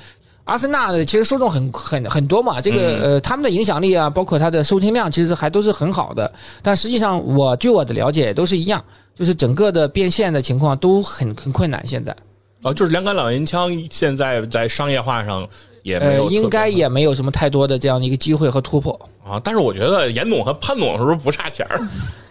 [0.48, 6.32] 阿森纳的其实受众很很很多嘛，这个、嗯呃他们的影响力啊，包括它的收听量，其实还都是很好的。
[6.62, 8.84] 但实际上，我据我的了解都是一样，
[9.14, 11.86] 就是整个的变现的情况都很很困难。
[11.86, 12.16] 现在
[12.64, 15.48] 哦，就是两杆老烟枪现在在商业化上
[15.84, 19.00] 也没呃有应该也没有什么太多的这样的一个机会和突破。
[19.24, 21.80] 啊，但是我觉得严总和潘总是不是不差钱儿？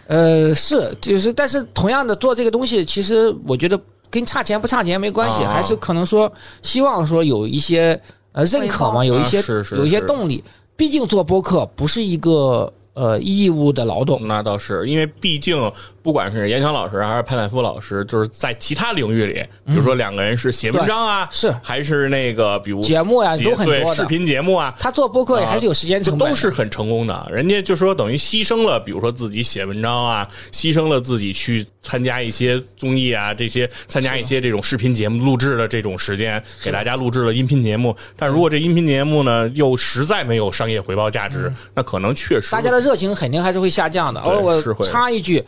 [0.07, 7.99] 呃，是，就是，但是同样的做这个东西，其实我觉得跟差钱不差钱没关系，啊还是可能说希望说有一些
[8.31, 9.03] 呃认可嘛，报。
[9.03, 10.43] 有一些、啊是是有一些动力。
[10.75, 24.07] 毕竟做播客不是一个呃义务的劳动，那倒是，因为毕竟不管是严强老师还是潘采夫老师，就是在其他领域里，比如说两个人是写文章啊，是还是那个比如节目呀节都很多视。
[24.07, 27.27] 频节目啊，他做播客也还是有时间这成本的，都是很成功的。
[27.29, 37.93] 人家就说等于牺牲了，比如说自己写文章啊，牺牲了自己去参加一些综艺啊，这些参加一些这种视频节目录制的这种时间，给大家录制了音频节目。
[38.15, 44.21] 但如果这音频节目呢，又实在没有商业回报价值，那可能确实大家的热情肯定还是会下降的。
[44.21, 45.43] 对而我插一句，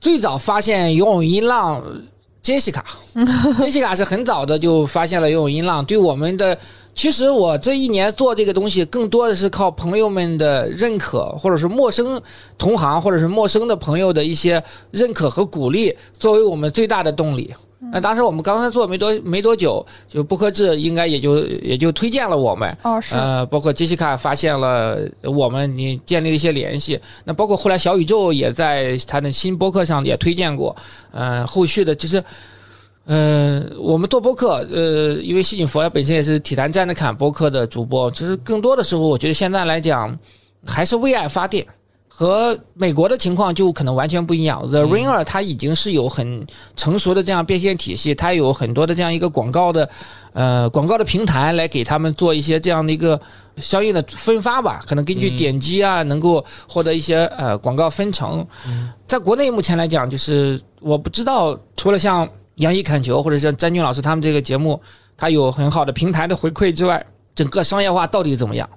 [0.00, 1.82] 最早发现游泳音浪。
[2.40, 2.82] 杰西卡，
[3.58, 6.56] 杰西卡是很早的就发现了游泳音浪，对我们的，
[6.94, 12.18] 其实我这一年做这个东西，更多的是靠朋友们的认可，或者是陌生
[12.56, 14.62] 同行，或者是陌生的朋友的一些
[14.92, 17.52] 认可和鼓励，作为我们最大的动力。
[17.92, 27.00] 那当时我们刚才做没多没多久，就布克制应该也就也就推荐了我们，哦，是，呃，包括杰西卡发现了我们，你建立了一些联系。
[27.24, 30.74] 那包括后来小宇宙也在他的新播客上也推荐过。
[31.12, 32.22] 呃，后续的其实，
[33.04, 40.18] 呃，我们做播客，呃，因为西锦佛本身也是体坛站着侃播客的主播，其实更多的时候，我觉得现在来讲
[40.66, 41.64] 还是为爱发电。
[42.18, 44.68] 和美国的情况就可能完全不一样。
[44.68, 49.88] The Ringer 它已经是有很成熟的这样变现体系，它有很多的这样一个广告的，
[50.32, 53.20] 呃，广告的平台来给他们做一些这样的一个
[53.58, 58.44] 相应的分发吧，可能根据点击啊，能够获得一些呃广告分成。
[59.06, 64.80] 在国内目前来讲，就是我不知道，除了像杨一砍球或者像詹俊老师他们这个节目，
[65.16, 68.68] 它有很好的平台的回馈之外，整个商业化到底怎么样？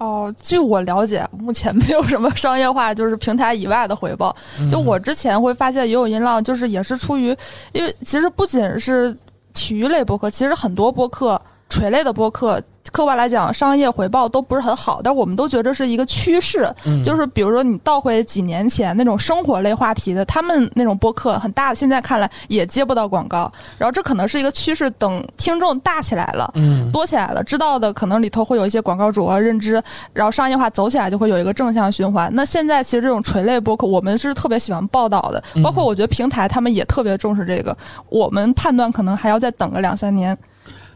[0.00, 4.34] 哦，据我了解，目前没有什么商业化，就是平台以外的回报。
[4.70, 7.36] 就我之前会发现，也有音浪就是也是出于，
[7.72, 9.14] 因为其实不仅是
[9.52, 12.60] 体育类播客，其实很多播客垂类的播客，
[12.92, 16.68] 客观来讲，商业回报都不是很好，但我们都觉得是一个趋势。
[16.84, 23.50] 嗯就是比如说你倒回几年前那种生活类话题的，他们那种播客很大，现在看来也接不到广告。
[23.78, 26.50] 然后这可能是一个趋势，等听众大起来了。
[26.56, 29.80] 嗯多起来了，知道的可能里头会有一些广告主啊认知，
[30.12, 32.28] 然后商业化走起来就会有一个正向循环。
[32.34, 37.76] 那现在其实这种垂类播客，我们是特别喜欢报道的，包括我觉得平台他们也特别重视这个。
[38.08, 40.36] 我们判断可能还要再等个两三年，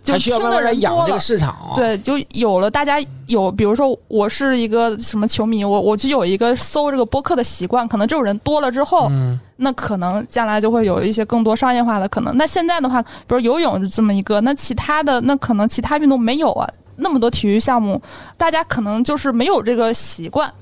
[0.05, 1.19] 就需要听的慢慢来人多了养这个。
[1.19, 1.75] 市场啊。
[1.75, 12.37] 对，就有了大家有，比如说我是一个什么球迷，我我就有一个搜这个播客的习惯，可能这种人多了之后，嗯那可能将来就会有一些更多商业化的可能。
[12.37, 18.01] 那现在的话，比如游泳是这么一个，那其他的那可能其他运动没有啊，那么多体育项目，
[18.37, 20.53] 大家可能就是没有这个习惯。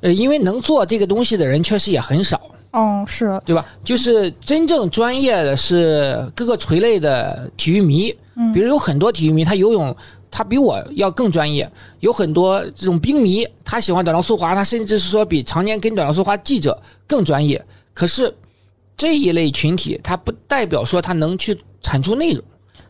[0.00, 2.40] 呃，因为能做这个东西的人确实也很少。
[2.72, 3.64] 嗯，是，对吧？
[3.84, 8.14] 就是真正专业的是各个垂类的体育迷，
[8.54, 9.94] 比如有很多体育迷，他游泳
[10.30, 11.66] 他比我要更专业；
[12.00, 17.64] 有很多这种冰迷，他喜欢短道速滑，他甚至是说比常年跟短道速滑记者更专业。
[17.92, 18.32] 可是
[18.96, 22.44] 这一类群体，他不代表说他能去产出内容。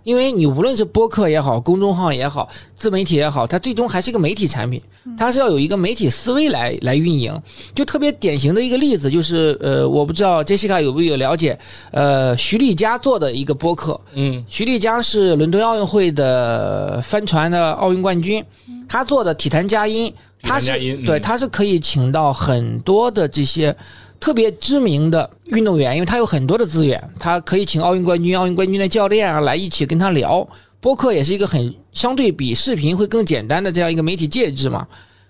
[0.08, 4.80] 因为你无论是播客也好，公众号也好，自媒体也好，它最终还是一个媒体产品，
[5.18, 7.38] 它是要有一个媒体思维来来运营。
[7.74, 11.58] 就特别典型的一个例子就是，呃，我不知道 Jessica 有没有了解，
[11.90, 14.42] 呃，徐丽佳做的一个播客，嗯。
[14.48, 18.42] 徐丽佳是伦敦奥运会的帆船的奥运冠军，
[18.88, 21.04] 他做的体坛佳音，他是体坛佳音嗯。
[21.04, 23.76] 对，他是可以请到很多的这些
[24.20, 30.46] 特别知名的运动员，因为他有很多的资源，他可以请奥运冠军、奥运冠军的教练啊来一起跟他聊。
[30.80, 34.86] 播客也是一个很相对比视频会更简单的这样一个媒体介质嘛。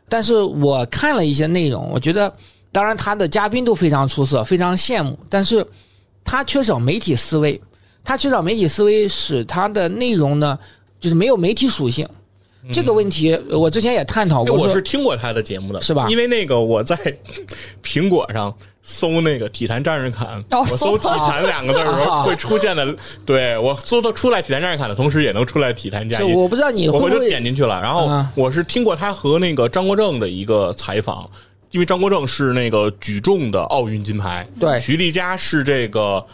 [0.08, 2.32] 但是我看了一些内容，我觉得
[2.70, 5.66] 当然他的嘉宾都非常出色，非常羡慕，但是
[6.24, 7.60] 他缺少媒体思维，
[8.04, 10.58] 他缺少媒体思维，使他的内容呢
[11.00, 12.06] 就是没有媒体属性。
[12.72, 16.96] 这个问题呃我之前也探讨过，我是听过他的节目的，是吧因为那个我在
[17.82, 18.54] 苹果上
[18.90, 22.96] 搜那个“体坛战士侃”，哦我搜“体坛”两个字的时啊候会出现的，
[23.26, 26.26] 对我搜到出来“体坛战士侃”的同时，也能出来“体坛佳音”。
[26.32, 31.28] 是我不知道你我回头会不会点进去了，然后啊我是听过他和那个张国正的一个采访，
[31.70, 36.24] 因为张国正是那个举重的奥运金牌，对徐丽佳是这个。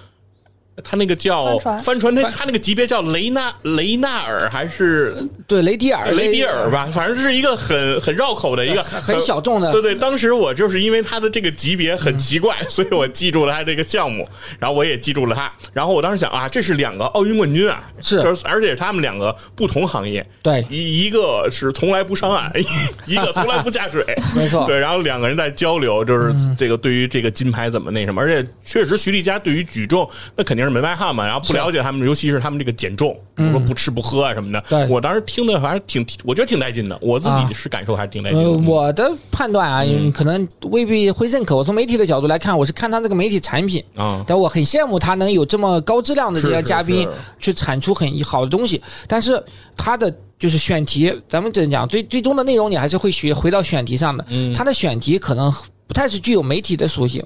[0.82, 1.82] 他那个叫帆船。
[1.82, 5.14] 帆船，他他那个级别叫雷纳雷纳尔还是？
[5.46, 6.88] 对雷迪尔，雷迪尔吧？
[6.92, 9.70] 反正是一个很很绕口的一个很小众的。
[9.72, 14.26] 对对，当时我就是因为他的这个级别很奇怪， 所以我记住了他这个项目，
[14.58, 15.52] 然后我也记住了他。
[15.72, 18.22] 然后我当时想啊，这是两个奥运冠军啊，是。
[18.22, 20.64] 就是而且是他们两个不同行业，对。
[20.70, 22.64] 一一个是从来不上岸，一
[23.12, 24.02] 一个从来不下水，
[24.34, 24.66] 没错。
[24.66, 38.44] 对，然后两个人在交流，就是这个对于这个金牌怎么那什么，而且确实徐丽佳对于举重那肯定是门外汉嘛，然后不了解他们，尤其是他们这个减重，比如说不吃不喝啊什么的，对我当时听的反正挺，我觉得挺带劲的，我自啊己是感受还是挺带劲的。
[38.44, 41.54] 呃，嗯我的判断啊，可能未必会认可。
[41.56, 48.80] 我从媒体的角度来看，我是看他这个媒体产品，啊，但我很羡慕他能有这么高质量的这些嘉宾是去产出很好的东西。
[49.06, 49.42] 但是
[49.76, 54.24] 他的就是选题，咱们这讲最最终的内容，你还是会学回到选题上的。
[54.30, 55.52] 嗯他的选题可能
[55.86, 57.24] 不太是具有媒体的属性。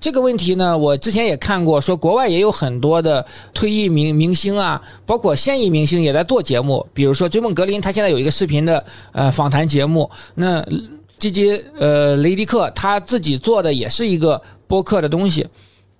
[0.00, 10.64] 这个问题呢，我之前也看过，说国外也有很多的退役明明星啊，包括现役明星也在做节目，比如说追梦格林，他现在有一个视频的呃访谈节目，那。
[11.20, 15.46] 基基呃雷迪克他自己做的也是一个播客的东西，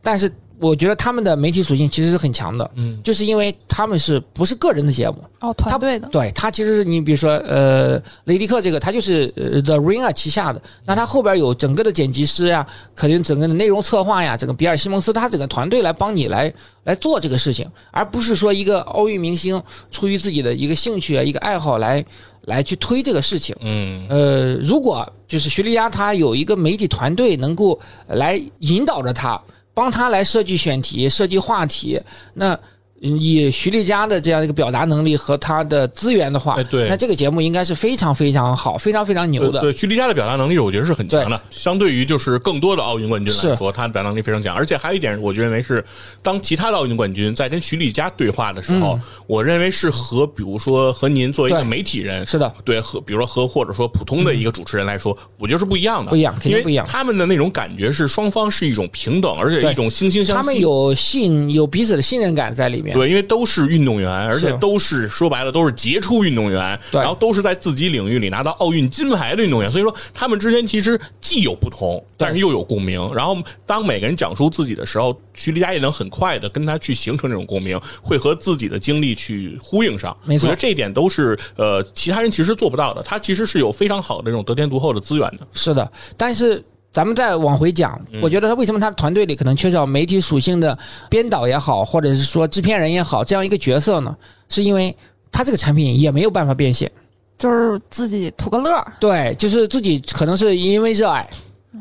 [0.02, 16.52] 但是我觉得他们的媒体属性其实是很强的，嗯，就是因为他们是不是个人的节目，哦，团队的，对他其实是你比如说呃雷迪克这个，他就是呃 The Ringer 旗下的，那他后边有整个的剪辑师呀，可能整个的内容策划呀，整个比尔西蒙斯他整个团队来帮你来
[16.84, 22.04] 来做这个事情，而不是说一个奥运明星出于自己的一个兴趣啊一个爱好来
[22.42, 23.56] 来去推这个事情。
[23.60, 24.06] 嗯。
[24.08, 29.40] 呃，如果就是徐丽佳她有一个媒体团队能够来引导着她，
[29.72, 32.00] 帮他来设计选题、设计话题，
[32.34, 32.58] 那
[33.00, 39.60] 以徐丽佳的这样一个表达能力和她的资源的话，哎对那这个节目应该是非常非常好、非常非常牛的。
[39.60, 44.54] 对对，徐丽佳的表达能力我觉得是很强的，相对于就是更多的奥运冠军来说，她的表达能力非常强。
[44.54, 45.82] 而且还有一点，我认为是
[46.22, 60.32] 当其他的奥运冠军在跟徐丽佳对话的时候，我认为是和比如说和您作为一个媒体人，是的，对和比如说和或者说普通的一个主持人来说，我觉得是不一样的，不一样肯定不一样他们的那种感觉是双方是一种平等，而且一种惺惺相惜。
[60.32, 62.89] 他们有信有彼此的信任感在里面。
[62.92, 73.10] 对，因为都是运动员，而且都是说白了都是杰出运动员，然后都是在自己领域里拿到奥运金牌的运动员，所以说他们之间其实既有不同，但是又有共鸣。
[73.14, 80.16] 然后当每个人讲述自己的时候，徐丽佳也能很快的跟他去形成这种共鸣，会和自己的经历去呼应上。
[80.24, 85.46] 没错我觉得这一点都是呃其他人其实做不到的，他其实是有非常好的这种得天独厚的资源的。
[85.52, 90.76] 是的，但是咱们再往回讲，嗯我觉得他为什么他团队里可能缺少媒体属性的
[91.08, 94.16] 编导也好，或者是说制片人也好，这样一个角色呢？
[94.48, 94.94] 是因为
[95.30, 96.90] 他这个产品也没有办法变现，
[97.38, 101.28] 就是自己图个乐儿，对，就是自己可能是因为热爱，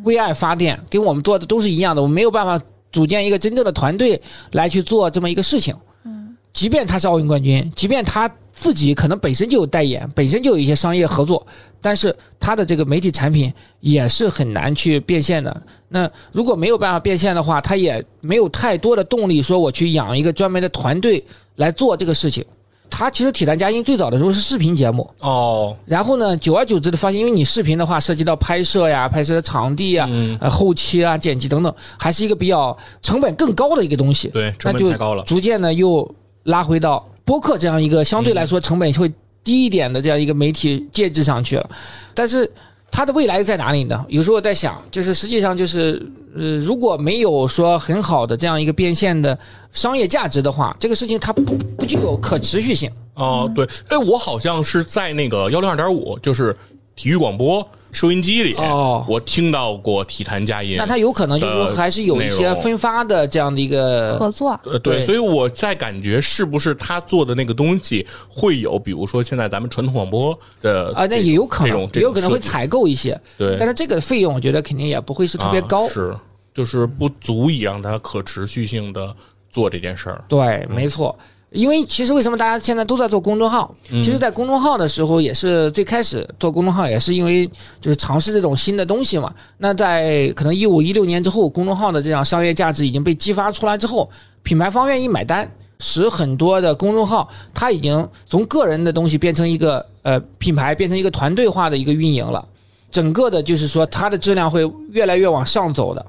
[0.03, 5.75] 为爱发电，跟我们做的都是一样的，我们没有办法组建一个真正的团队来去做这么一个事情。
[6.03, 11.47] 嗯，即便他是奥运冠军，即便他自己可能本身就有代言，本身就有一些商业合作，
[11.79, 15.61] 但是他的这个媒体产品也是很难去变现的。
[15.87, 21.23] 那如果没有办法变现的话，他也没有太多的动力说我去养一个专门的团队
[21.55, 22.45] 来做这个事情。
[22.89, 34.27] 他其实体坛佳音最早的时候是视频节目，哦，然后呢，久而久之的发现，因为你视频的话涉及到拍摄呀、拍摄的场地呀、嗯，呃后期啊、剪辑等等，还是一个比较成本更高的一个东西。
[34.29, 35.23] 对，成本太高了。
[35.23, 36.13] 逐渐呢又
[36.43, 39.07] 拉回到播客这样一个相对来说成本会
[39.43, 41.69] 低一点的这样一个媒体介质上去了。
[42.11, 42.51] 但是
[42.89, 44.03] 它的未来在哪里呢？
[44.09, 46.03] 有时候我在想，就是实际上就是
[46.35, 49.37] 呃，如果没有说很好的这样一个变现的
[49.71, 51.43] 商业价值的话，这个事情它不
[51.77, 52.91] 不具有可持续性。
[53.13, 56.57] 哦，对，哎，我好像是在那个幺零二点五，就是
[56.95, 60.75] 体育广播收音机里，哦我听到过体坛佳音。
[60.77, 75.85] 那他有可能就是说呃还是有一些分发的这样的一个合作，呃，对，对所以我在感觉是不是他做的那个东西会有，比如说现在咱们传统广播的啊，那也有可能种，这种也有可能会设计采购一些，对，但是这个费用我觉得肯定也不会是特别高。
[75.85, 76.15] 啊是
[76.51, 79.15] 就是不足以让他可持续性的
[79.49, 80.21] 做这件事儿。
[80.27, 81.17] 对，没错。
[81.51, 83.73] 因为其实为什么大家现在都在做公众号？
[83.89, 87.47] 嗯其实，在公众号的时候，也是最开始做公众号，也是因为
[87.81, 89.33] 就是尝试这种新的东西嘛。
[89.57, 94.07] 那在可能一五一六年之后，公众号的这样商业价值已经被激发出来之后，
[94.43, 102.45] 品牌方愿意买单，使很多的公众号它已经从个人的东西变成一个呃品牌，变成一个团队化的一个运营了。
[102.91, 106.05] 整个的就是说，它的质量会越来越往上走的。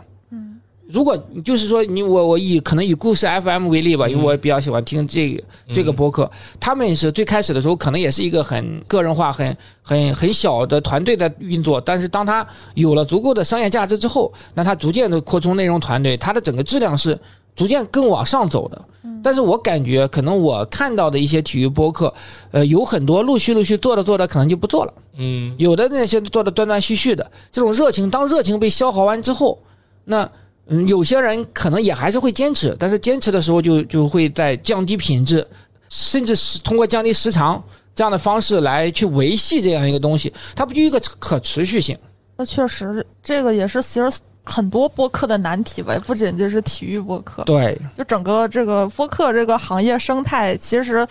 [0.93, 17.19] 如果就是说你我我以可能以故事 FM 为例吧，因为我也比较喜欢听这个这个播客，他们是最开始的时候可能也是一个很个人化、很很很小的团队在运作，但是当他有了足够的商业价值之后，那他逐渐的扩充内容团队，它的整个质量是
[17.55, 18.81] 逐渐更往上走的。
[19.23, 22.13] 但是我感觉可能我看到的一些体育播客，
[22.53, 24.95] 呃，有很多陆续陆续做着做着可能就不做了。
[25.19, 29.59] 嗯，有的那些做的断断续续的，这种热情，当热情被消耗完之后，
[30.07, 30.27] 那
[30.71, 35.47] 嗯，有些人可能也还是会坚持，但是坚持的时候就就会在降低品质，
[35.89, 37.63] 甚至是通过降低时长
[37.95, 41.99] 这样的方式来去维系这样一个东西，它不具一个可持续性。
[42.37, 44.11] 那确实，这个也是其实
[44.45, 51.07] 很多播客的难题吧，不仅仅是体育播客，对，就整个这个播客这个行业生态，其实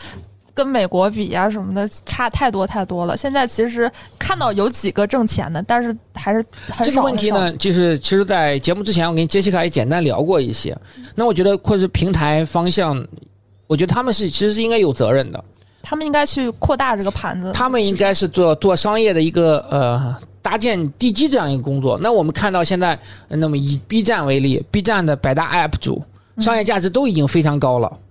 [0.60, 3.16] 跟美国比啊什么的差太多太多了。
[3.16, 10.78] 现在其实看到有几个挣钱的，但是还是很这个少问题呢，就是其实，在节目之前，我跟杰西卡也简单聊过一些。
[11.16, 13.02] 那我觉得，或者是平台方向，
[13.68, 15.42] 我觉得他们是其实是应该有责任的。
[15.82, 17.54] 他们应该去扩大这个盘子。
[17.54, 21.98] 他们应该是做做商业的一个呃搭建地基这样一个工作。
[22.04, 23.00] 那我们看到现在，
[23.30, 26.04] 呃那么以 B 站为例，B 站的百大 App 主
[26.38, 27.90] 商业价值都已经非常高了。
[27.90, 28.09] 对。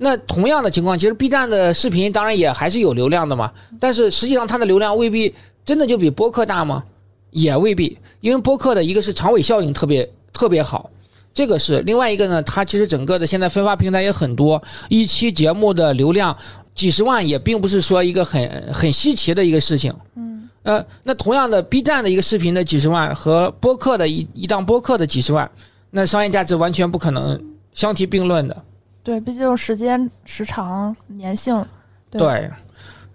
[0.00, 5.34] 那同样的情况，其实 B 站的视频当然也还是有流量的嘛，但是实际上它的流量未必
[5.64, 6.84] 真的就比播客大吗？
[7.30, 10.88] 也未必，因为播客的一个是长尾效应特别特别好，
[11.34, 16.34] 这个是另外一个呢，它其实整个的现在分发平台也很多，一期节目的流量
[16.74, 19.92] 几十万也并不是说一个很很稀奇的一个事情。
[20.14, 25.50] 嗯，呃，那同样的 B 站的一个视频的几十万和播客的一一档播客的几十万，
[25.90, 27.38] 那商业价值完全不可能
[27.72, 28.64] 相提并论的。
[29.02, 31.64] 对，毕竟时间、时长、粘性，
[32.10, 32.50] 对对，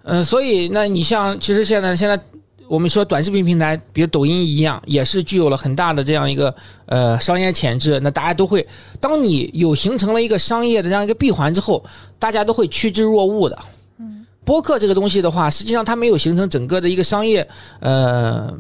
[0.03, 2.19] 嗯、所以那你像其实现在现在
[2.67, 6.53] 我们说短视频平台，比如抖音一样，也是具有了很大的这样一个
[6.87, 7.99] 呃商业潜质。
[7.99, 8.65] 那大家都会，
[8.99, 11.83] 当你有形成了一个商业的这样一个闭环之后，
[12.17, 13.59] 大家都会趋之若鹜的。
[13.99, 17.47] 嗯，播客这个东西的话，实际上它没有形成整个的一个商业
[17.81, 18.51] 呃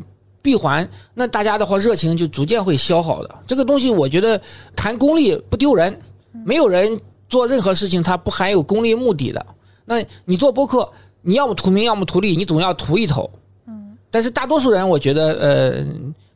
[0.41, 3.35] 闭环，那大家的话热情就逐渐会消耗的。
[3.47, 4.39] 这个东西我觉得
[4.75, 5.97] 谈功利不丢人，
[6.45, 6.99] 没有人
[7.33, 9.43] 做任何事情它不含有功利目的的。
[9.85, 10.87] 那你做播客，
[11.23, 13.27] 你要么图名，要么图利，你总要图一头。
[13.67, 15.85] 嗯，但是大多数人，我觉得，呃，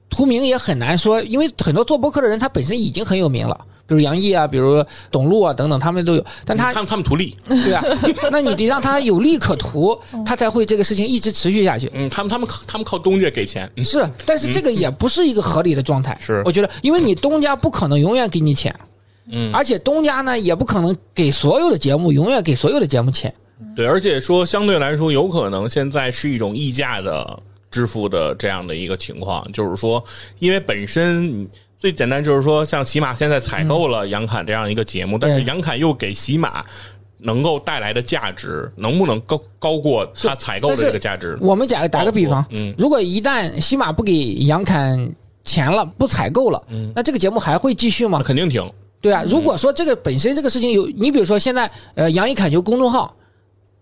[0.10, 6.26] 图名也很难说，因为很多做播客的人，他本身已经很有名了，比如杨毅啊，比如董路啊等等，他们都有。
[6.44, 7.84] 但他他们他们图利，对啊，
[8.32, 9.96] 那你得让他有利可图，
[10.26, 11.92] 他才会这个事情一直持续下去。
[11.94, 16.18] 嗯，他们他们靠他们靠东家给钱，嗯是，但是这个也不是一个合理的状态。
[16.20, 18.88] 是我觉得，因为你东家不可能永远给你钱，嗯，
[19.54, 23.34] 而且东家呢也不可能给所有的节目永远给所有的节目钱。
[23.76, 30.04] 对，而且说相对来说，有可能现在是一种溢价的支付的这样的一个情况，就是说，
[30.40, 31.48] 因为本身
[31.78, 36.64] 最简单就是说，像喜马现在采购了杨侃这样一个节目，但是杨侃又给喜马
[37.18, 41.38] 能够带来的价值，能不能高高过他采购的这个价值？
[41.42, 45.12] 我们假打个比方，嗯，如果一旦喜马不给杨侃
[45.44, 46.64] 钱了，不采购了，
[46.96, 48.22] 那这个节目还会继续吗？
[48.24, 48.68] 肯定停。
[49.00, 53.16] 对啊，如果说这个本身这个事情有，你比如说现在呃杨一砍球公众号，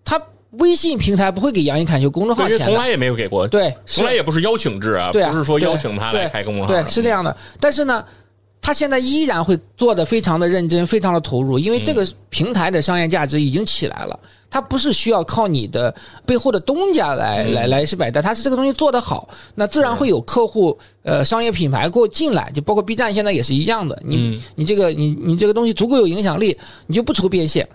[0.03, 7.35] 他微信平台不会给杨一砍球公众号钱，从来也没有给过，对，从来也不是邀请制啊，对啊不是说邀请他来开公众号，对，是这样的。
[7.59, 8.03] 但是呢，
[8.65, 14.19] 他现在依然会做的非常的认真，非常的投入，因为这个平台的商业价值已经起来了。
[14.49, 15.93] 它不是需要靠你的
[16.25, 24.01] 背后的东家来、来来是买单，它是这个东西做得好，那自然会有客户呃商业品牌过进来，就包括 B 站现在也是一样的。
[24.03, 26.57] 你、嗯你这个你你这个东西足够有影响力，
[26.87, 27.69] 你就不愁变现。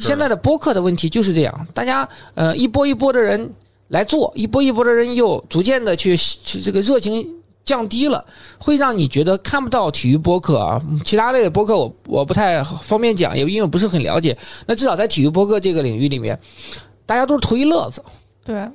[0.00, 3.52] 现在的播客的问题就是这样，大家呃一波一波的人，
[3.88, 7.26] 来做，一波一波的人又逐渐的去去这个热情
[7.64, 8.24] 降低了，
[8.58, 10.80] 会让你觉得看不到体育播客啊。
[11.04, 14.36] 其他类的播客我我不太方便讲，也因为我不是很了解。
[14.66, 16.38] 那至少在体育播客这个领域里面，
[17.06, 18.02] 大家都是图一乐子。
[18.44, 18.68] 对，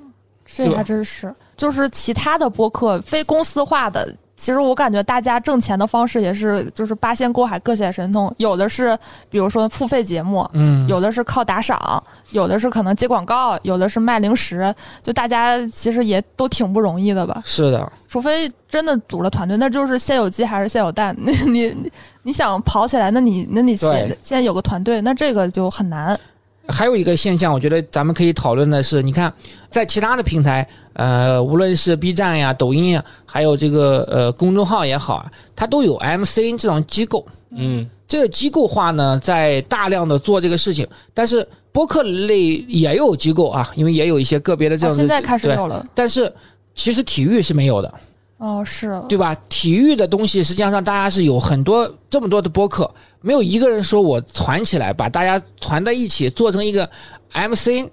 [0.45, 1.33] 这还真是。
[1.55, 8.33] 就是其他的播客，非公司化的，其实我感觉大家挣钱的方式也是，就是八仙过海，各显神通。
[8.37, 8.97] 有的是，
[9.29, 14.73] 比如说付费节目，嗯，有的是靠打赏，有的是可能接广告，有的是卖零食。
[15.03, 17.41] 就大家其实也都挺不容易的吧？
[17.43, 21.13] 是的，除非真的组了团队，那就是先有鸡还是先有蛋？
[21.19, 21.91] 你你你
[22.23, 26.17] 你想跑起来，那你那你对先先有个团队，那这个就很难。
[26.69, 29.33] 还有一个现象，我觉得咱们可以讨论的是，你看，
[29.69, 37.25] 在其他的平台，呃，无论是 B 站呀、抖音呀，还有这个呃公众号也好啊，它都有 MCN 这种机构。
[37.51, 45.85] 嗯这个机构化呢，在大量的做这个事情，但是播客类也有机构啊，因为也有一些个别的这哦，种、现在开始对有了。
[45.93, 46.31] 但是
[46.73, 47.93] 其实体育是没有的，
[48.39, 49.35] 哦，是，对吧？
[49.49, 56.89] 体育的东西实际上大家是有很多这么多的播客，没有一个人说我团起来把大家团在一起做成一个
[57.33, 57.85] MC，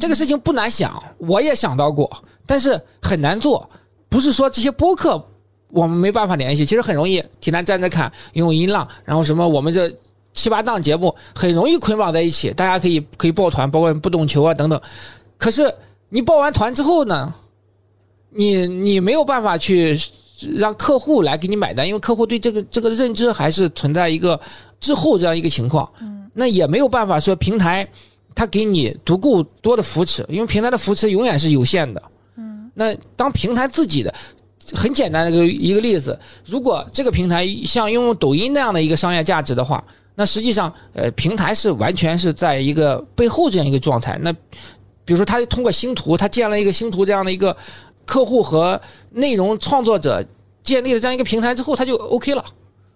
[0.00, 2.10] 这个事情不难想，我也想到过，
[2.44, 3.70] 但是很难做。
[4.08, 5.24] 不是说这些播客
[5.70, 7.22] 我们没办法联系，其实很容易。
[7.40, 9.88] 体坛站着看，用音浪，然后什么我们这
[10.32, 14.80] 七八档节目很容易捆绑在一起，大家可以可以抱团，包括不懂球啊等等。
[15.36, 15.72] 可是
[16.08, 17.32] 你报完团之后呢，
[18.30, 19.98] 你你没有办法去
[20.56, 24.38] 让客户来给你买单，因为客户对这个这个认知还是存在一个
[24.78, 25.88] 滞后这样一个情况。
[26.00, 27.88] 嗯，那也没有办法说平台
[28.34, 32.02] 它给你足够多的扶持，因为平台的扶持永远是有限的。
[32.36, 34.14] 嗯，那当平台自己的
[34.74, 39.82] 很简单的一个一个例子，如果这个平台像拥有抖音那样的一个商业价值的话，
[40.14, 44.18] 那实际上呃平台是完全是在一个背后这样一个状态。
[44.22, 44.32] 那
[45.04, 47.56] 比如说他通过星图，他建了一个星图这样的一个
[48.08, 48.80] 客户和
[49.10, 50.24] 内容创作者
[50.62, 52.42] 建立了这样一个平台之后，他就 OK 了，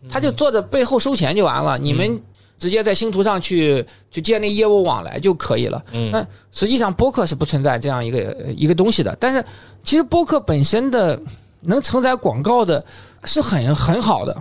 [0.09, 2.19] 他就坐着背后收钱就完了，你们
[2.59, 5.85] 直接在星图上去去建立业务往来就可以了。
[5.93, 6.11] 嗯。
[6.11, 9.45] 那实际上播客是不存在这样一个一个东西的，但是
[9.85, 11.21] 其实播客本身的
[11.61, 12.83] 能承载广告的
[13.25, 14.35] 是很很好的。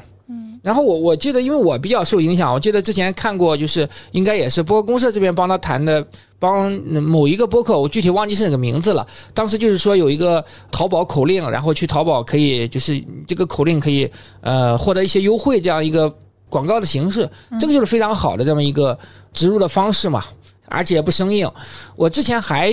[0.62, 6.06] 嗯，然后我我记得，因为我比较受影响，我记得之前看过，就是应该也是播客公社这边帮他谈的，
[6.40, 9.06] 帮某一个播客，我具体忘记是哪个名字了。
[9.34, 14.10] 当时就是说有一个淘宝口令，然后去淘宝可以就是这个口令可以
[14.42, 16.14] 呃获得一些优惠这样一个
[16.50, 18.98] 广告的形式，这个就是非常好的这么一个
[19.34, 20.24] 植入的方式嘛，
[20.68, 21.50] 而且也不生硬。
[21.96, 22.72] 我之前还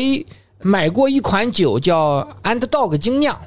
[0.61, 3.39] 买过一款酒叫 Underdog 精酿。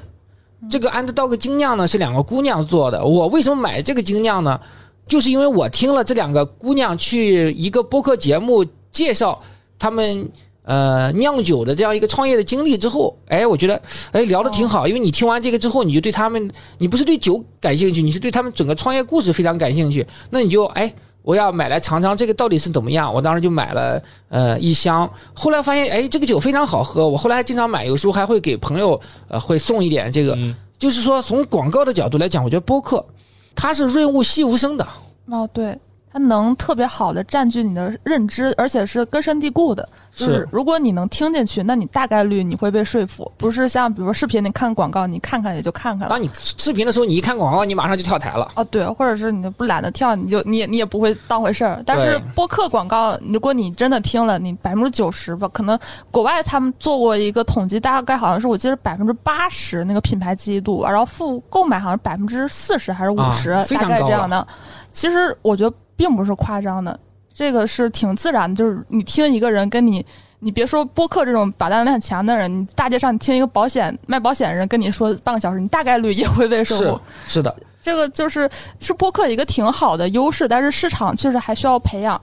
[0.70, 3.04] 这个 Underdog 精酿呢是两个姑娘做的。
[3.04, 4.60] 我为什么买这个精酿呢？
[5.06, 9.40] 就是因为我听了这两个姑娘去一个播客节目介绍
[9.78, 10.30] 他们
[10.62, 13.82] 呃酿酒的这样一个创业的经历之后，哎，我觉得
[14.12, 14.86] 哎聊的挺好。
[14.86, 20.06] 因为你听完这个之后，你就对他们，你不是对酒感兴趣，你是对他们整个创业故事非常感兴趣。
[20.30, 20.92] 那你就哎。
[21.22, 30.54] 我要买来尝尝这个到底是怎么样，我当时就买了呃一箱，后来发现哎这个酒非常好喝，我后来还经常买，有时候还会给朋友呃会送一点这个，嗯。
[30.78, 33.06] 就是说从广告的角度来讲，我觉得播客
[33.54, 34.84] 它是润物细无声的，
[35.26, 35.78] 哦，对，
[36.12, 39.88] 它能特别好的占据你的认知，而且是根深蒂固的。
[40.14, 46.10] 就是是如果你能听进去，那你大概率你会被说服，不是像比如说视频，你看广告，你看看也就看看了。
[46.10, 48.52] 当你视频的时候，你一看广告，你马上就跳台了。
[48.54, 51.82] 哦，对，或者是你不懒得跳，你就你也你也不会当回事儿。
[51.86, 55.78] 但是播客广告，如果你真的听了，你百分之九十吧，可能
[56.10, 64.46] 国外他们做过一个统计，大概好像是我记得百分之八十那个品牌记忆度，然后复购买好像百分之四十还是五十、大概这样的。
[64.92, 66.98] 其实我觉得并不是夸张的，
[67.32, 70.04] 这个是挺自然的，就是你听一个人跟你。
[70.44, 77.00] 你别说播客这种把单力很强的人，你大街上你听一个保险卖保险的人跟你说半个小时，你大概率也会被说服。
[77.28, 78.50] 是是的，这个就是
[78.80, 82.20] 是播客一个挺好的优势，但是市场确实还需要培养。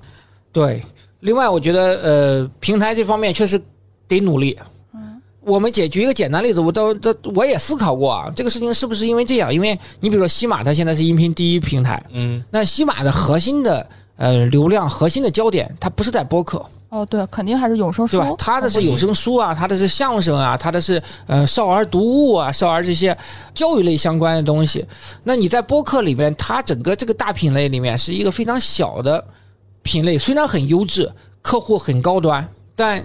[0.52, 0.84] 对。
[1.22, 3.62] 另外，我觉得呃，平台这方面确实
[4.06, 4.60] 得努力。
[5.50, 9.54] 嗯，我们解举一个简单例子，我都都我也思考过啊，这个事情是不是因为这样？
[9.54, 13.88] 因为你比如说西马，它现在是音频第一平台，嗯那西马的核心的
[14.18, 23.16] 呃流量、核心的焦点，它不是在播客，哦，对，肯定还是有声书对吧？，它的是有声书啊，它的是相声啊，它的是呃少儿读物啊，少儿这些
[23.54, 24.86] 教育类相关的东西。
[25.24, 29.24] 那你在播客里面，它整个这个大品类里面是一个非常小的
[29.84, 33.04] 品类，虽然很优质，客户很高端，但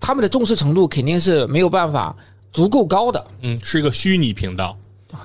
[0.00, 2.16] 他们的重视程度肯定是没有办法
[2.52, 3.24] 足够高的。
[3.42, 4.76] 嗯，是一个虚拟频道。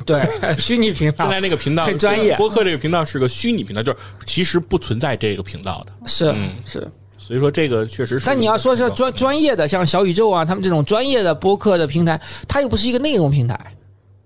[0.05, 0.21] 对，
[0.59, 6.07] 虚拟频道现在那个频道很专业播客这个频道是个虚拟频道，就是其实不存在这个频道的。
[6.07, 6.91] 是嗯是。
[7.17, 8.25] 所以说这个确实是。
[8.25, 13.59] 但你要说是专专业的，像小宇宙啊，他们这种专业的播客的平台，它又不是一个内容平台，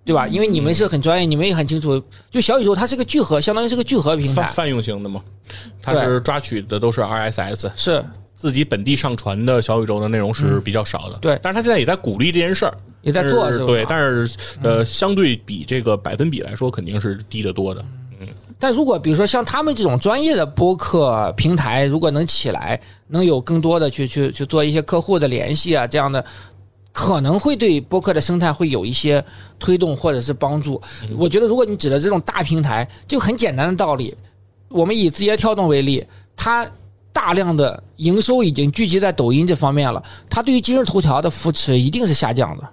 [0.04, 0.28] 对吧？
[0.28, 5.22] 因为你们是很专业，你们也很清楚，就小宇宙它是个聚合，相当于是个聚合平台，泛泛用型的嘛，
[5.82, 8.04] 它是抓取的都是 RSS，是
[8.40, 11.18] 自己本地上传的小宇宙的内容是比较少的。
[11.20, 11.38] 对。
[11.44, 17.86] 但是他现在也在鼓励这件事儿，也在做，是对，但是呃，相对比这个百分比来说，肯定是低得多的。
[18.22, 18.28] 嗯。
[18.58, 26.24] 但如果比如说像他们这种专业的播客平台，如果能起来，能有更多的去去去做一些客户的联系啊，这样的
[26.94, 29.22] 可能会对播客的生态会有一些
[29.60, 30.82] 推动或者是帮助。
[31.18, 34.16] 我觉得如果你指的这种大平台，就很简单的道理，
[34.70, 36.06] 我们以字节跳动为例，
[36.38, 36.66] 它
[37.12, 42.70] 大量的营收已经聚集在抖音这方面了，它对于今日头条的扶持一定是下降的。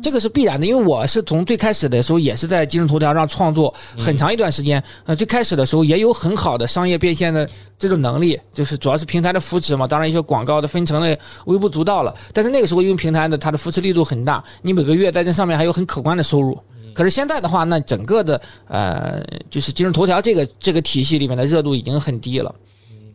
[0.00, 16.56] 这个是必然的，因为我是从最开始的时候也是在今日头条上创作很长一段时间，呃，最开始的时候也有很好的商业变现的这种能力，就是主要是平台的扶持嘛，当然一些广告的分成的微不足道了，但是那个时候因为平台的它的扶持力度很大，你每个月在这上面还有很可观的收入。
[16.94, 19.20] 可是现在的话，那整个的呃，
[19.50, 22.54] 就是今日头条这个这个体系里面的热度已经很低了，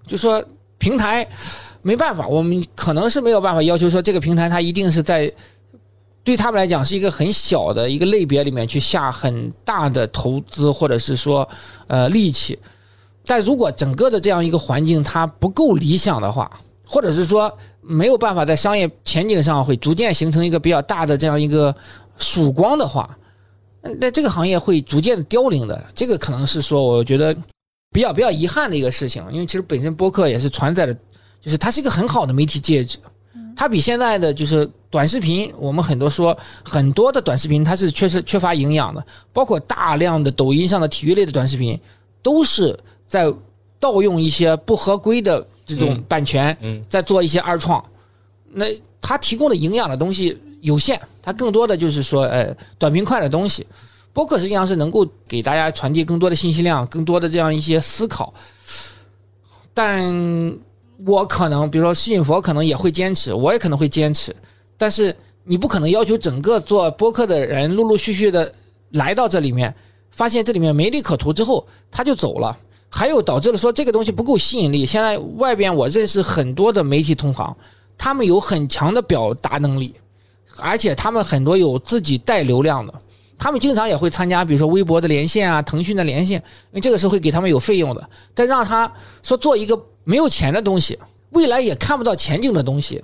[0.06, 0.44] 就说
[0.84, 1.26] 平台
[1.82, 5.32] 没办法，我们可能是没有办法要求说这个平台它一定是在。
[6.26, 11.46] 对他们来讲是一个很小的一个类别里面去下很大的投资或者是说
[11.88, 12.58] 呃力气，
[13.26, 16.50] 但如果整个的这样一个环境它不够理想的话，
[16.86, 21.76] 或者是说没有办法在商业前景上会逐渐形成一个比较大的这样一个
[22.18, 23.18] 曙光的话，
[24.00, 25.84] 那这个行业会逐渐凋零的。
[25.94, 27.36] 这个可能是说我觉得
[27.94, 30.94] 比较比较遗憾的一个事情，因为其实本身播客也是传载的，
[31.40, 32.98] 就是它是一个很好的媒体介质。
[33.56, 41.80] 它比现在的就是短视频，我们很多说很多的短视频，它是确实缺乏营养的，包括大量的抖音上的体育类的短视频，
[42.24, 42.78] 都是
[43.08, 43.32] 在
[43.80, 47.84] 盗用一些不合规的这种版权，嗯在做一些二创。
[48.52, 48.66] 那
[49.00, 53.68] 它提供的营养的东西有限，它更多的就是说，呃，短平快的东西。
[54.14, 58.34] 播客实际上是能够给大家传递更多的信息量，更多的这样一些思考，
[59.74, 60.58] 但。
[61.06, 64.34] 我可能，比如说吸引佛，可能也会坚持，我也可能会坚持，
[64.78, 68.54] 但是你不可能要求整个做播客的人陆陆续续的
[68.92, 69.74] 来到这里面，
[70.12, 72.58] 发现这里面没利可图之后他就走了，
[72.88, 74.86] 还有导致了说这个东西不够吸引力。
[74.86, 77.54] 现在外边我认识很多的媒体同行，
[77.98, 79.94] 他们有很强的表达能力，
[80.58, 82.94] 而且他们很多有自己带流量的，
[83.44, 86.42] 他们经常也会参加，比如说微博的连线啊，腾讯的连线，
[86.72, 88.90] 因为这个是会给他们有费用的，但让他
[89.22, 89.78] 说做一个。
[90.06, 93.02] 没有钱的东西，未来也看不到前景的东西，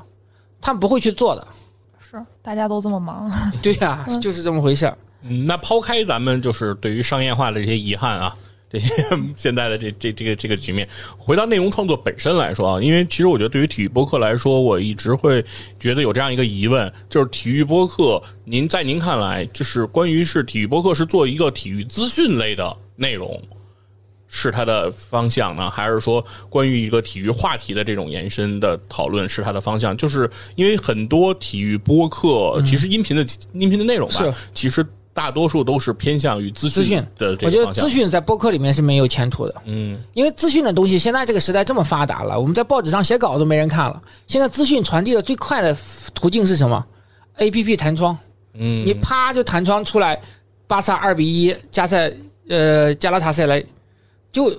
[0.60, 1.48] 他们不会去做的。
[1.98, 3.32] 是，大家都这么忙。
[3.64, 4.98] 对呀，就是这么回事儿。
[5.22, 8.36] 嗯，那抛开咱们就是对于商业化的这些遗憾啊，
[8.70, 8.88] 这些
[9.36, 15.44] 现在的这这这个这个局面，回到内容创作本身来说啊，因为其实我觉得对于体育播客来说，我一直会
[15.80, 23.42] 觉得有这样一个疑问，就是体育播客，您在您看来，就是关于是体育播客是做一个体育资讯类的内容。
[24.32, 29.98] 是它的方向呢，还是说关于一个体育话题的这种延伸的讨论是它的方向？
[29.98, 34.86] 就是因为很多体育播客，其实音频的音频的内容吧，其实
[35.20, 37.32] 大多数都是偏向于资讯的。
[37.42, 39.54] 我觉得资讯在播客里面是没有前途的。
[39.66, 44.02] 嗯，因为资讯的东西现在这个时代这么发达了，我们在报纸上写稿都没人看了。
[44.28, 45.76] 现在资讯传递的最快的
[46.14, 46.86] 途径是什么
[47.36, 48.18] ？A P P 弹窗。
[48.54, 50.18] 嗯，你啪就弹窗出来，
[50.68, 52.14] 巴萨二比一加赛，
[52.48, 53.66] 呃，加拉塔塞雷。
[54.32, 54.50] 就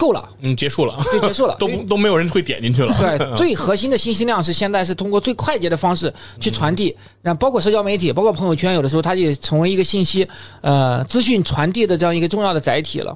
[0.00, 2.96] 够了，嗯，结束了，就结束了，都都没有人会点进去了。
[2.98, 10.26] 对， 最核心的信息量是现在是通过最快捷的方式去传递，然后包括社交媒体，包括朋友圈，有的时候它也成为一个信息
[10.62, 13.14] 呃资讯传递的这样一个重要的载体了。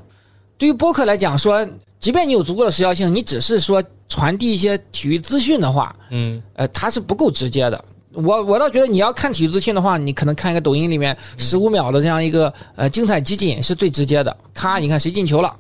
[0.59, 1.66] 对于播客来讲，说
[1.99, 7.85] 即便你有足够的时效性，你只是说传递一些体育资讯的话，嗯，呃，它是不够直接的。
[8.12, 14.37] 我我倒觉得你要看体育资讯的话，你可能看一个抖音里面十五秒的这样一个呃精彩集锦是最直接的。
[14.53, 15.53] 咔，你看谁进球了。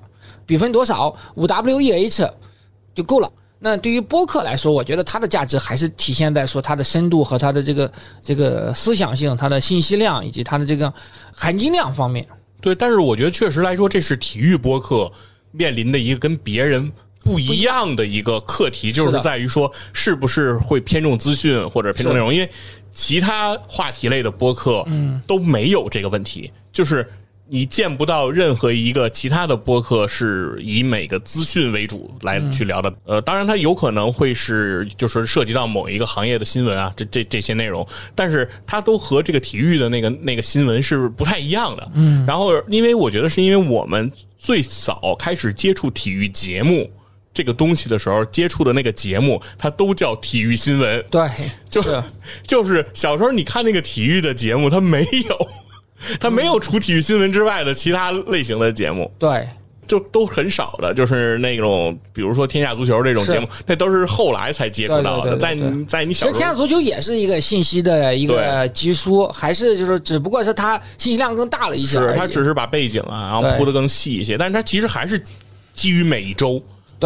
[0.46, 1.14] 比分多少？
[1.36, 2.30] 五 W E H
[2.94, 3.30] 就够了。
[3.58, 10.92] 那对于播客来说，我觉得它的价值还是体现在说它的深度和它的这个这个思想性、它的信息量以及它的这个
[11.32, 12.26] 含金量方面。
[12.60, 15.10] 对，但是我觉得确实来说，这是体育播客
[15.50, 16.92] 面临的一个跟别人
[17.22, 22.50] 不一样的一个课题，就是在于说是不是会偏重资讯或者偏重内容，因为
[22.90, 24.86] 其他话题类的播客
[25.26, 27.10] 都没有这个问题，就是。
[27.46, 41.90] 你见不到任何一个其他的播客是以每个资讯为主来去聊的，呃，当然它有可能会是就是涉及到某一个行业的新闻啊，这这这些内容，但是它都和这个体育的那个那个新闻是不太一样的。
[41.94, 46.90] 嗯，然后因为我觉得是因为我们最早开始接触体育节目
[47.34, 51.04] 这个东西的时候，接触的那个节目，它都叫体育新闻。
[51.10, 51.28] 对，
[51.68, 52.02] 就是
[52.46, 55.48] 就是小时候你看那个体育的节目，它没有，
[56.20, 59.48] 它没有除体育新闻之外的其他类型的节目，对，
[59.86, 60.92] 就都很少的。
[60.94, 65.36] 就是那种比如说《天下足球》这种节目，那都是后来才接触到的。
[65.36, 71.98] 对对对在在你其实天下小时候，足球也是一个信息的一个集书，还是就是只不过是它信息量更大了一些。
[71.98, 75.24] 是它只是把背景啊，然后铺的更细一些，但是它其实还是
[75.72, 76.62] 基于每一周。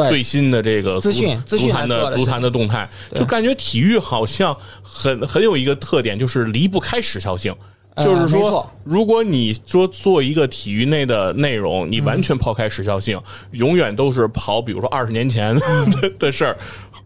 [0.08, 7.52] 最新的这个资讯足资讯足坛的足坛的动态，就感觉体育好像很很有一个特点，就是离不开时效性。
[7.98, 13.20] 呃就是说，如果你说做一个体育内的内容，你完全抛开时效性，
[13.52, 16.56] 永远都是跑，比如说二十年前的 的事儿，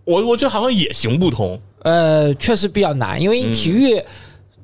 [0.05, 1.61] 我我觉得好像也行不通。
[1.83, 4.01] 呃，确实比较难，因为体育、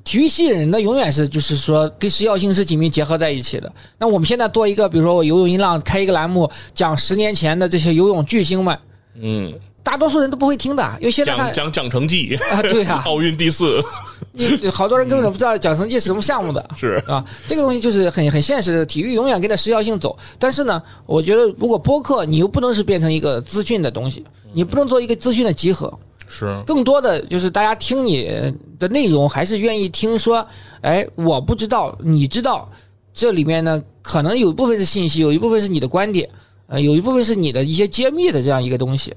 [0.05, 3.71] 体育吸引人的永远是就是说跟时效性是紧密结合在一起的。
[3.97, 8.77] 那我们现在做一个，比如说我游泳音浪开一个栏目，讲十年前的这些游泳巨星们，
[9.21, 9.53] 嗯，
[9.83, 13.83] 大多数人都不会听的，因为现在讲讲讲成绩，啊，对啊， 奥运第四
[14.31, 16.69] 你好多人根本都不知道奖成绩是什么项目的。
[16.77, 20.17] 是啊，这个东西就是很很现实的，体育永远跟着时效性走。
[20.37, 24.23] 但是呢，我觉得如果播客，你又不能是变成一个资讯的东西，
[24.53, 25.91] 你不能做一个资讯的集合，
[26.27, 28.29] 是，更多的就是大家听你
[28.77, 30.45] 的内容，还是愿意听说，
[30.81, 32.69] 哎，我不知道，你知道，
[33.13, 36.29] 这里面呢，可能有一部分是信息，有一部分是你的观点，
[36.67, 39.13] 呃，有一部分是你的一些揭秘的这样一个东西。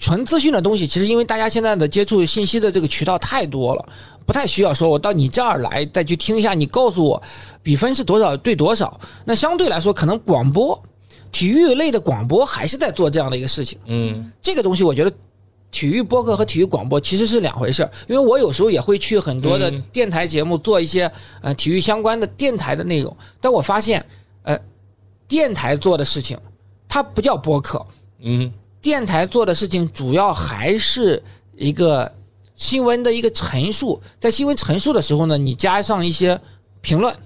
[0.00, 3.88] 纯资讯的东西，其实因为大家现在的接触信息的这个渠道太多了，
[4.28, 7.20] 不太需要说我到你这儿来再去听一下，你告诉我
[7.62, 9.00] 比分是多少对多少。
[9.24, 10.78] 那相对来说，可能广播、
[11.32, 13.78] 体育类的广播还是在做这样的一个事情。
[13.86, 15.10] 嗯这个东西，我觉得
[15.70, 17.90] 体育播客和体育广播其实是两回事儿。
[18.06, 21.10] 因为我有时候也会去很多的嗯电台节目做一些
[21.40, 24.04] 呃体育相关的电台的内容，但我发现，
[24.42, 24.60] 呃，
[25.26, 26.38] 电台做的事情，
[26.86, 27.82] 它不叫播客，
[28.20, 28.52] 嗯
[28.82, 31.22] 电台做的事情主要还是
[31.56, 32.12] 一个
[32.58, 36.38] 新闻的一个陈述，在新闻陈述的时候呢，你加上一些
[36.82, 37.16] 评论，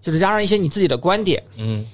[0.00, 1.42] 就是加上一些你自己的观点。
[1.58, 1.84] 嗯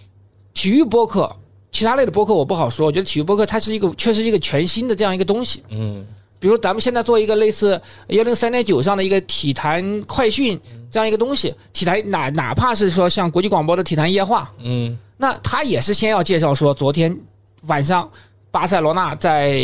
[0.54, 1.34] 体育播客，
[1.72, 5.64] 其他类的播客我不好说，我觉得体育播客它是一个确实是一个全新的这样一个东西。
[5.70, 6.06] 嗯
[6.38, 17.16] 比如咱们现在做一个类似幺零三点九上的一个体坛快讯这样一个东西，体坛哪哪怕是说像国际广播的体坛夜话，嗯那他也是先要介绍说昨天
[17.62, 18.10] 晚上
[18.50, 19.58] 巴塞罗那在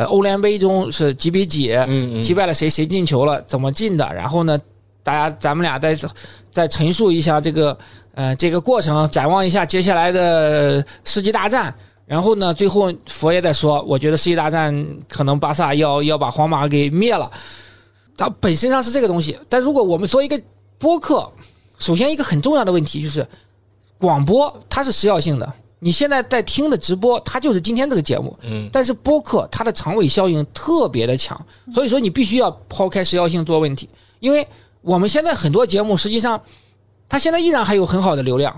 [0.00, 4.58] 呃欧联杯中是几比几嗯击败了谁，谁进球了，怎么进的，然后呢，
[5.02, 5.94] 大家咱们俩再
[6.50, 7.76] 再陈述一下这个
[8.14, 11.74] 呃这个过程，展望一下接下来的世纪大战。
[12.06, 14.74] 然后呢，最后佛爷再说，我觉得世纪大战
[15.06, 17.30] 可能巴萨要要把皇马给灭了，
[18.16, 19.38] 它本身上是这个东西。
[19.50, 20.40] 但如果我们做一个
[20.78, 21.30] 播客，
[21.78, 23.24] 首先一个很重要的问题就是，
[23.98, 25.52] 广播它是时效性的，
[25.82, 28.38] 你现在在听的直播，它就是今天这个节目。
[28.42, 31.40] 嗯但是播客它的长尾效应特别的强，
[31.72, 33.88] 所以说你必须要抛开时效性做问题，
[34.20, 34.46] 因为
[34.82, 36.38] 我们现在很多节目实际上，
[37.08, 38.54] 它现在依然还有很好的流量，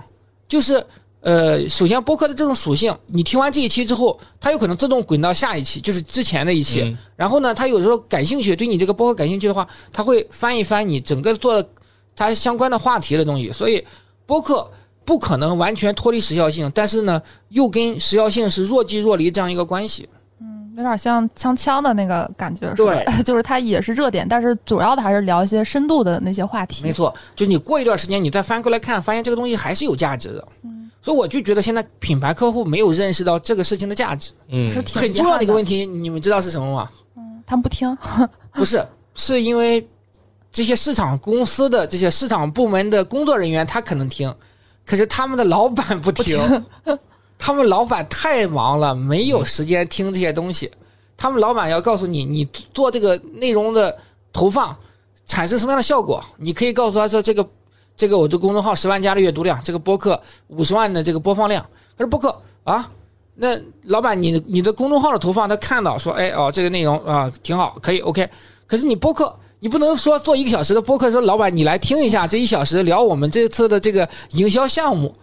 [0.49, 0.85] 就是
[1.21, 11.69] 呃，首先播客的这种属性，你听完这一期之后，它有可能自动滚到下一期，就是之前的一期，嗯然后呢，它有时候感兴趣，对你这个播客感兴趣的话，它会翻一翻你整个做的
[12.17, 13.85] 它相关的话题的东西，所以
[14.27, 14.69] 播客。
[15.05, 20.09] 不可能完全脱离时效性，但是呢，又跟时效性是若即若离这样一个关系。
[20.41, 23.05] 嗯有点像锵锵的那个感觉，是吧？
[23.23, 26.83] 就是它也是热点，但是主要的还是聊一些深度的那些话题。
[26.83, 30.49] 没，错，就是你过一段时间，你再翻过来看，发现这个东西还是有价值的。
[30.65, 35.85] 嗯所以我就觉得现在品牌客户没有认识到这个事情的价值，嗯是挺很重要的一个问题。
[35.85, 36.89] 你们知道是什么吗？
[37.17, 37.95] 嗯他们不听，
[38.55, 39.87] 不是，是因为
[40.51, 44.33] 这些市场公司的这些市场部门的工作人员他可能听，
[44.85, 46.39] 可是他们的老板不听，
[47.39, 50.71] 他们老板太忙了，没有时间听这些东西。
[51.17, 53.97] 他们老板要告诉你，你做这个内容的
[54.33, 54.77] 投放
[55.25, 57.47] 产生什么样的效果，你可以告诉他说这个
[57.97, 61.65] 这个我这公众号十万加的阅读量，这个播客五十万的这个播放量，
[61.97, 62.91] 可是播客啊。
[63.35, 68.29] 那老板你，你的公众号的投放，他看到说，哎哦，这个内容啊挺好，可以 OK。
[68.67, 75.15] 可是你播客，你不能说做一个小时的播客，说老板你来听一下这一小时聊我们这次的这个营销项目。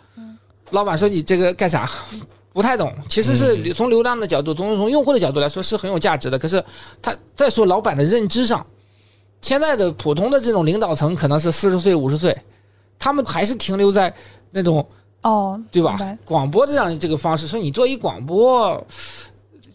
[0.70, 1.90] 老板说你这个干啥？
[2.54, 2.90] 不太懂。
[3.10, 6.40] 其实是从流量的角度，从从用户的角度来说是很有价值的。
[6.40, 6.64] 可是
[7.02, 8.66] 他再说老板的认知上，
[9.42, 12.34] 现在的普通的这种领导层可能是四十岁、五十岁，
[12.98, 14.14] 他们还是停留在
[14.52, 14.88] 那种
[15.22, 15.98] 哦，对吧？
[16.24, 18.82] 广播这样这个方式，说你做一广播，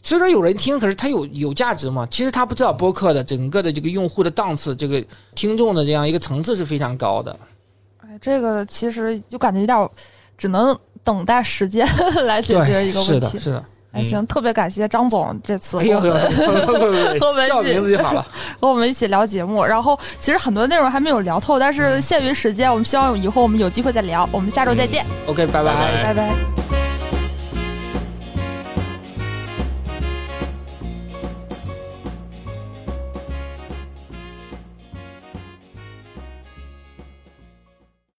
[0.05, 2.07] 虽说有人听，可是它有有价值吗？
[2.11, 5.03] 其实他不知道播客的整个的这个用户的档次，这个
[5.35, 7.35] 听众的这样一个层次是非常高的。
[8.03, 9.91] 哎，这个其实就感觉有点儿
[10.37, 11.89] 只能等待时间
[12.25, 13.39] 来解决一个，问题。
[13.39, 13.65] 是的。
[13.93, 16.13] 哎，行，特别感谢张总这次哎呦呦，
[17.19, 18.27] 和我们叫一起名字就好了。
[18.61, 19.65] 和我们一起聊节目。
[19.65, 24.29] 然后其实很多内容还没有聊透，但是限于时间，我们希望以后我们有机会再聊。
[24.33, 26.74] 我们下周再见，OK，拜拜拜拜拜